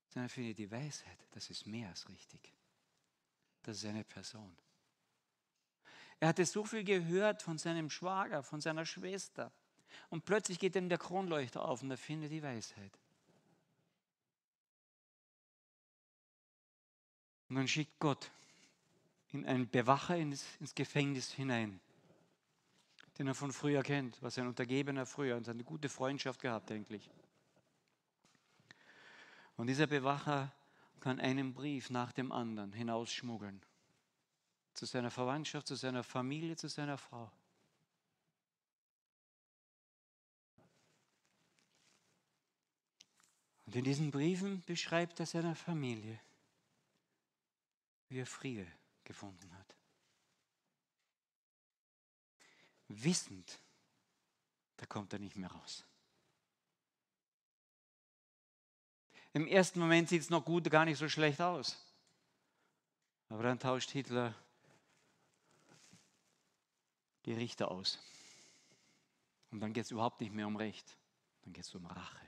sondern 0.08 0.26
er 0.26 0.30
findet 0.30 0.58
die 0.58 0.70
Weisheit. 0.70 1.18
Das 1.32 1.50
ist 1.50 1.66
mehr 1.66 1.88
als 1.88 2.08
richtig. 2.08 2.52
Das 3.62 3.78
ist 3.78 3.84
eine 3.84 4.04
Person. 4.04 4.54
Er 6.20 6.28
hatte 6.28 6.44
so 6.46 6.64
viel 6.64 6.84
gehört 6.84 7.42
von 7.42 7.58
seinem 7.58 7.90
Schwager, 7.90 8.42
von 8.42 8.60
seiner 8.60 8.86
Schwester. 8.86 9.50
Und 10.08 10.24
plötzlich 10.24 10.58
geht 10.58 10.76
ihm 10.76 10.88
der 10.88 10.98
Kronleuchter 10.98 11.64
auf 11.64 11.82
und 11.82 11.90
er 11.90 11.98
findet 11.98 12.30
die 12.30 12.42
Weisheit. 12.42 12.98
Und 17.48 17.56
dann 17.56 17.68
schickt 17.68 17.98
Gott 17.98 18.30
in 19.32 19.44
einen 19.46 19.68
Bewacher 19.68 20.16
ins, 20.16 20.44
ins 20.60 20.74
Gefängnis 20.74 21.32
hinein, 21.32 21.80
den 23.18 23.26
er 23.26 23.34
von 23.34 23.52
früher 23.52 23.82
kennt, 23.82 24.22
was 24.22 24.38
ein 24.38 24.46
Untergebener 24.46 25.06
früher 25.06 25.36
und 25.36 25.48
eine 25.48 25.64
gute 25.64 25.88
Freundschaft 25.88 26.40
gehabt 26.40 26.70
eigentlich. 26.70 27.10
Und 29.56 29.66
dieser 29.66 29.86
Bewacher 29.86 30.52
kann 31.00 31.20
einen 31.20 31.52
Brief 31.52 31.90
nach 31.90 32.12
dem 32.12 32.32
anderen 32.32 32.72
hinausschmuggeln. 32.72 33.60
Zu 34.74 34.86
seiner 34.86 35.10
Verwandtschaft, 35.10 35.66
zu 35.66 35.74
seiner 35.74 36.02
Familie, 36.02 36.56
zu 36.56 36.68
seiner 36.68 36.96
Frau. 36.96 37.30
Und 43.66 43.76
in 43.76 43.84
diesen 43.84 44.10
Briefen 44.10 44.62
beschreibt 44.64 45.18
er 45.20 45.26
seiner 45.26 45.54
Familie, 45.54 46.20
wie 48.08 48.18
er 48.18 48.26
Friede 48.26 48.66
gefunden 49.04 49.50
hat. 49.58 49.71
Wissend, 52.92 53.58
da 54.76 54.86
kommt 54.86 55.12
er 55.12 55.18
nicht 55.18 55.36
mehr 55.36 55.50
raus. 55.50 55.84
Im 59.32 59.46
ersten 59.46 59.80
Moment 59.80 60.08
sieht 60.08 60.22
es 60.22 60.30
noch 60.30 60.44
gut, 60.44 60.70
gar 60.70 60.84
nicht 60.84 60.98
so 60.98 61.08
schlecht 61.08 61.40
aus. 61.40 61.78
Aber 63.28 63.42
dann 63.44 63.58
tauscht 63.58 63.90
Hitler 63.90 64.34
die 67.24 67.32
Richter 67.32 67.70
aus. 67.70 67.98
Und 69.50 69.60
dann 69.60 69.72
geht 69.72 69.84
es 69.84 69.90
überhaupt 69.90 70.20
nicht 70.20 70.32
mehr 70.32 70.46
um 70.46 70.56
Recht, 70.56 70.98
dann 71.42 71.52
geht 71.52 71.64
es 71.64 71.74
um 71.74 71.86
Rache. 71.86 72.26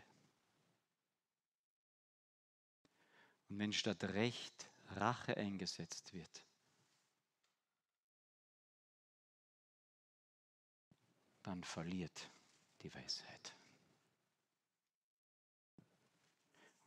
Und 3.49 3.59
wenn 3.59 3.73
statt 3.73 4.03
Recht 4.05 4.71
Rache 4.91 5.37
eingesetzt 5.37 6.13
wird, 6.15 6.43
dann 11.45 11.63
verliert 11.63 12.31
die 12.83 12.93
Weisheit. 12.93 13.55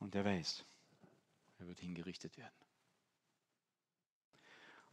Und 0.00 0.14
er 0.14 0.24
weiß, 0.24 0.64
er 1.58 1.66
wird 1.66 1.80
hingerichtet 1.80 2.36
werden. 2.36 2.54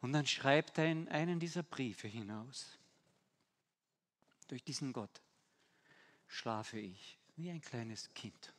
Und 0.01 0.13
dann 0.13 0.25
schreibt 0.25 0.77
er 0.77 0.85
in 0.85 1.09
einen 1.09 1.39
dieser 1.39 1.63
Briefe 1.63 2.07
hinaus, 2.07 2.77
durch 4.47 4.63
diesen 4.63 4.93
Gott 4.93 5.21
schlafe 6.27 6.79
ich 6.79 7.17
wie 7.35 7.49
ein 7.49 7.61
kleines 7.61 8.13
Kind. 8.13 8.53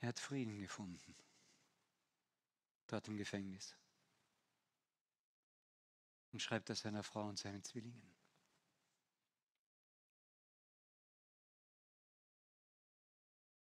Er 0.00 0.08
hat 0.08 0.18
Frieden 0.18 0.60
gefunden, 0.60 1.14
dort 2.86 3.08
im 3.08 3.18
Gefängnis. 3.18 3.76
Und 6.32 6.40
schreibt 6.40 6.68
das 6.68 6.80
seiner 6.80 7.02
Frau 7.02 7.26
und 7.26 7.38
seinen 7.38 7.62
Zwillingen. 7.64 8.02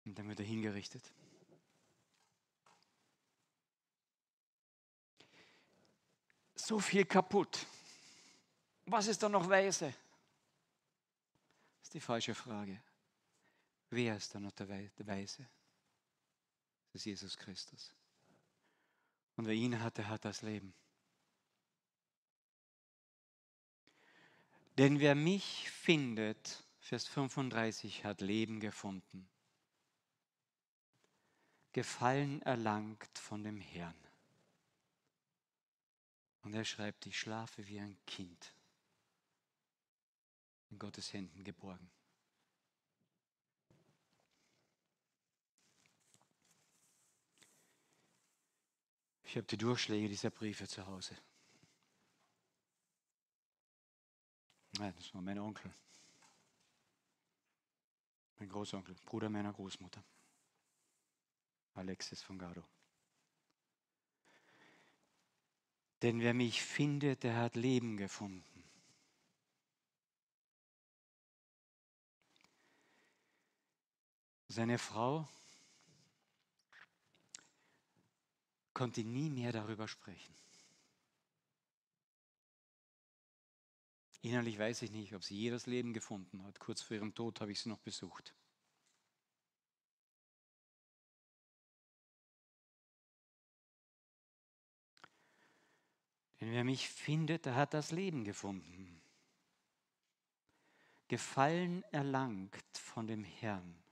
Und 0.05 0.19
dann 0.19 0.27
wird 0.27 0.39
er 0.39 0.45
hingerichtet. 0.45 1.03
So 6.55 6.79
viel 6.79 7.05
kaputt. 7.05 7.65
Was 8.85 9.07
ist 9.07 9.23
da 9.23 9.29
noch 9.29 9.47
weise? 9.49 9.87
Das 11.79 11.87
ist 11.87 11.93
die 11.93 11.99
falsche 11.99 12.35
Frage. 12.35 12.81
Wer 13.89 14.17
ist 14.17 14.33
da 14.33 14.39
noch 14.39 14.51
der 14.51 14.69
Weise? 14.69 15.47
Das 16.91 17.01
ist 17.01 17.05
Jesus 17.05 17.37
Christus. 17.37 17.93
Und 19.35 19.45
wer 19.45 19.53
ihn 19.53 19.79
hat, 19.79 19.97
der 19.97 20.07
hat 20.07 20.25
das 20.25 20.41
Leben. 20.41 20.73
Denn 24.77 24.99
wer 24.99 25.13
mich 25.13 25.69
findet, 25.69 26.63
Vers 26.79 27.07
35, 27.07 28.05
hat 28.05 28.21
Leben 28.21 28.59
gefunden. 28.59 29.29
Gefallen 31.73 32.41
erlangt 32.41 33.17
von 33.17 33.43
dem 33.43 33.59
Herrn. 33.59 33.95
Und 36.41 36.53
er 36.53 36.65
schreibt, 36.65 37.05
ich 37.05 37.17
schlafe 37.17 37.67
wie 37.67 37.79
ein 37.79 37.97
Kind, 38.05 38.53
in 40.71 40.79
Gottes 40.79 41.13
Händen 41.13 41.43
geborgen. 41.43 41.89
Ich 49.23 49.37
habe 49.37 49.47
die 49.47 49.57
Durchschläge 49.57 50.09
dieser 50.09 50.29
Briefe 50.29 50.67
zu 50.67 50.85
Hause. 50.85 51.15
Nein, 54.77 54.93
das 54.97 55.13
war 55.13 55.21
mein 55.21 55.39
Onkel. 55.39 55.71
Mein 58.39 58.49
Großonkel, 58.49 58.95
Bruder 59.05 59.29
meiner 59.29 59.53
Großmutter. 59.53 60.03
Alexis 61.75 62.21
von 62.21 62.37
Gado. 62.37 62.63
Denn 66.01 66.19
wer 66.19 66.33
mich 66.33 66.61
findet, 66.61 67.23
der 67.23 67.37
hat 67.37 67.55
Leben 67.55 67.95
gefunden. 67.97 68.63
Seine 74.49 74.77
Frau 74.77 75.27
konnte 78.73 79.03
nie 79.03 79.29
mehr 79.29 79.51
darüber 79.51 79.87
sprechen. 79.87 80.35
Innerlich 84.23 84.57
weiß 84.57 84.83
ich 84.83 84.91
nicht, 84.91 85.13
ob 85.13 85.21
sie 85.21 85.35
je 85.35 85.49
das 85.49 85.65
Leben 85.65 85.91
gefunden 85.91 86.43
hat. 86.43 86.57
Kurz 86.57 86.81
vor 86.81 86.95
ihrem 86.95 87.13
Tod 87.13 87.41
habe 87.41 87.51
ich 87.51 87.59
sie 87.59 87.67
noch 87.67 87.79
besucht. 87.79 88.33
Denn 96.39 96.53
wer 96.53 96.63
mich 96.63 96.87
findet, 96.87 97.45
der 97.45 97.55
hat 97.55 97.73
das 97.73 97.91
Leben 97.91 98.23
gefunden. 98.23 99.01
Gefallen 101.09 101.83
erlangt 101.91 102.77
von 102.77 103.07
dem 103.07 103.25
Herrn. 103.25 103.83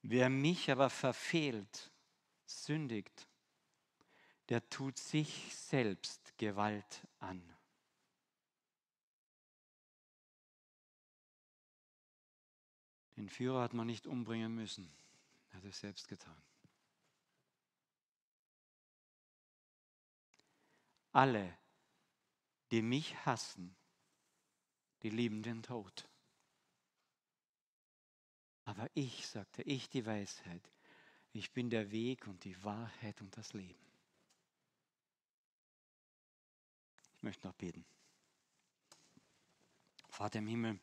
Wer 0.00 0.30
mich 0.30 0.70
aber 0.70 0.88
verfehlt, 0.88 1.92
sündigt, 2.46 3.28
der 4.48 4.66
tut 4.70 4.96
sich 4.98 5.54
selbst 5.54 6.38
Gewalt 6.38 7.06
an. 7.18 7.55
Den 13.16 13.28
Führer 13.28 13.62
hat 13.62 13.72
man 13.72 13.86
nicht 13.86 14.06
umbringen 14.06 14.54
müssen, 14.54 14.90
er 15.50 15.56
hat 15.58 15.64
es 15.64 15.80
selbst 15.80 16.08
getan. 16.08 16.42
Alle, 21.12 21.56
die 22.70 22.82
mich 22.82 23.16
hassen, 23.24 23.74
die 25.02 25.08
lieben 25.08 25.42
den 25.42 25.62
Tod. 25.62 26.06
Aber 28.64 28.90
ich, 28.94 29.26
sagte 29.26 29.62
ich, 29.62 29.88
die 29.88 30.04
Weisheit, 30.04 30.70
ich 31.32 31.52
bin 31.52 31.70
der 31.70 31.90
Weg 31.90 32.26
und 32.26 32.44
die 32.44 32.62
Wahrheit 32.64 33.20
und 33.22 33.34
das 33.36 33.52
Leben. 33.52 33.86
Ich 37.16 37.22
möchte 37.22 37.46
noch 37.46 37.54
beten. 37.54 37.86
Vater 40.08 40.40
im 40.40 40.48
Himmel, 40.48 40.80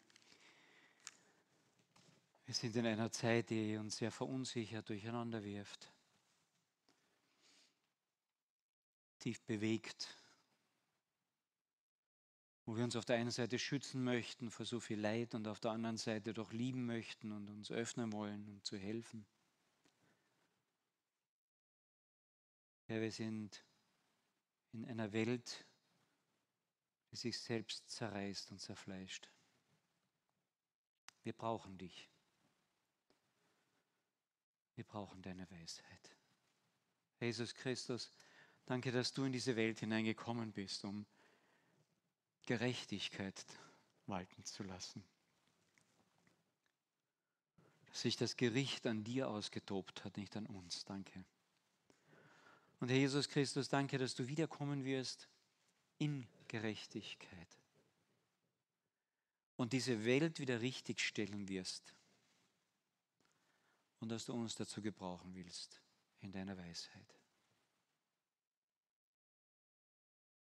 wir 2.45 2.53
sind 2.53 2.75
in 2.75 2.85
einer 2.85 3.11
Zeit, 3.11 3.49
die 3.49 3.77
uns 3.77 3.97
sehr 3.97 4.11
verunsichert, 4.11 4.89
durcheinander 4.89 5.43
wirft, 5.43 5.91
tief 9.19 9.41
bewegt, 9.41 10.17
wo 12.65 12.75
wir 12.75 12.83
uns 12.83 12.95
auf 12.95 13.05
der 13.05 13.17
einen 13.17 13.31
Seite 13.31 13.59
schützen 13.59 14.03
möchten 14.03 14.51
vor 14.51 14.65
so 14.65 14.79
viel 14.79 14.99
Leid 14.99 15.35
und 15.35 15.47
auf 15.47 15.59
der 15.59 15.71
anderen 15.71 15.97
Seite 15.97 16.33
doch 16.33 16.51
lieben 16.51 16.85
möchten 16.85 17.31
und 17.31 17.49
uns 17.49 17.71
öffnen 17.71 18.11
wollen, 18.11 18.47
um 18.47 18.63
zu 18.63 18.77
helfen. 18.77 19.25
Ja, 22.87 22.99
wir 22.99 23.11
sind 23.11 23.63
in 24.73 24.85
einer 24.85 25.13
Welt, 25.13 25.65
die 27.11 27.15
sich 27.15 27.39
selbst 27.39 27.89
zerreißt 27.89 28.51
und 28.51 28.59
zerfleischt. 28.59 29.29
Wir 31.23 31.33
brauchen 31.33 31.77
dich. 31.77 32.12
Wir 34.83 34.99
brauchen 34.99 35.21
deine 35.21 35.49
Weisheit. 35.49 36.11
Jesus 37.21 37.55
Christus, 37.55 38.11
danke, 38.65 38.91
dass 38.91 39.13
du 39.13 39.23
in 39.23 39.31
diese 39.31 39.55
Welt 39.55 39.79
hineingekommen 39.79 40.51
bist, 40.51 40.83
um 40.83 41.05
Gerechtigkeit 42.45 43.45
walten 44.07 44.43
zu 44.43 44.61
lassen. 44.63 45.01
Dass 47.85 48.01
sich 48.01 48.17
das 48.17 48.35
Gericht 48.35 48.85
an 48.85 49.05
dir 49.05 49.29
ausgetobt 49.29 50.03
hat, 50.03 50.17
nicht 50.17 50.35
an 50.35 50.47
uns. 50.47 50.83
Danke. 50.83 51.23
Und 52.81 52.89
Herr 52.89 52.97
Jesus 52.97 53.29
Christus, 53.29 53.69
danke, 53.69 53.97
dass 53.97 54.15
du 54.15 54.27
wiederkommen 54.27 54.83
wirst 54.83 55.29
in 55.97 56.27
Gerechtigkeit 56.49 57.57
und 59.55 59.71
diese 59.71 60.03
Welt 60.03 60.41
wieder 60.41 60.59
richtigstellen 60.59 61.47
wirst 61.47 61.93
und 64.03 64.09
dass 64.09 64.25
du 64.25 64.33
uns 64.33 64.53
dazu 64.55 64.81
gebrauchen 64.81 65.33
willst 65.33 65.81
in 66.19 66.33
deiner 66.33 66.57
Weisheit. 66.57 67.21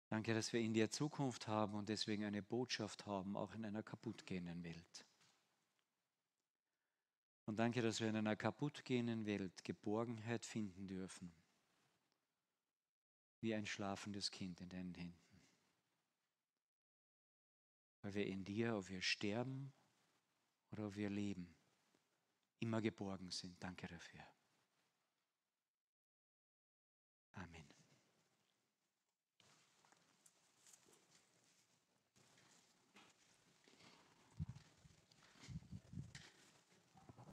Danke, 0.09 0.33
dass 0.33 0.51
wir 0.51 0.59
in 0.59 0.73
dir 0.73 0.89
Zukunft 0.89 1.47
haben 1.47 1.75
und 1.75 1.87
deswegen 1.87 2.23
eine 2.23 2.41
Botschaft 2.41 3.05
haben, 3.05 3.37
auch 3.37 3.53
in 3.53 3.63
einer 3.63 3.83
kaputtgehenden 3.83 4.63
Welt. 4.63 5.05
Und 7.45 7.59
danke, 7.59 7.83
dass 7.83 7.99
wir 7.99 8.09
in 8.09 8.15
einer 8.15 8.35
kaputtgehenden 8.35 9.27
Welt 9.27 9.63
Geborgenheit 9.63 10.43
finden 10.43 10.87
dürfen, 10.87 11.31
wie 13.41 13.53
ein 13.53 13.67
schlafendes 13.67 14.31
Kind 14.31 14.59
in 14.59 14.69
deinen 14.69 14.95
Händen. 14.95 15.41
Weil 18.01 18.15
wir 18.15 18.25
in 18.25 18.43
dir, 18.43 18.75
ob 18.75 18.89
wir 18.89 19.03
sterben 19.03 19.71
oder 20.71 20.87
ob 20.87 20.95
wir 20.95 21.11
leben, 21.11 21.55
immer 22.61 22.81
geborgen 22.81 23.31
sind. 23.31 23.61
Danke 23.61 23.87
dafür. 23.87 24.21
Amen. 27.33 27.70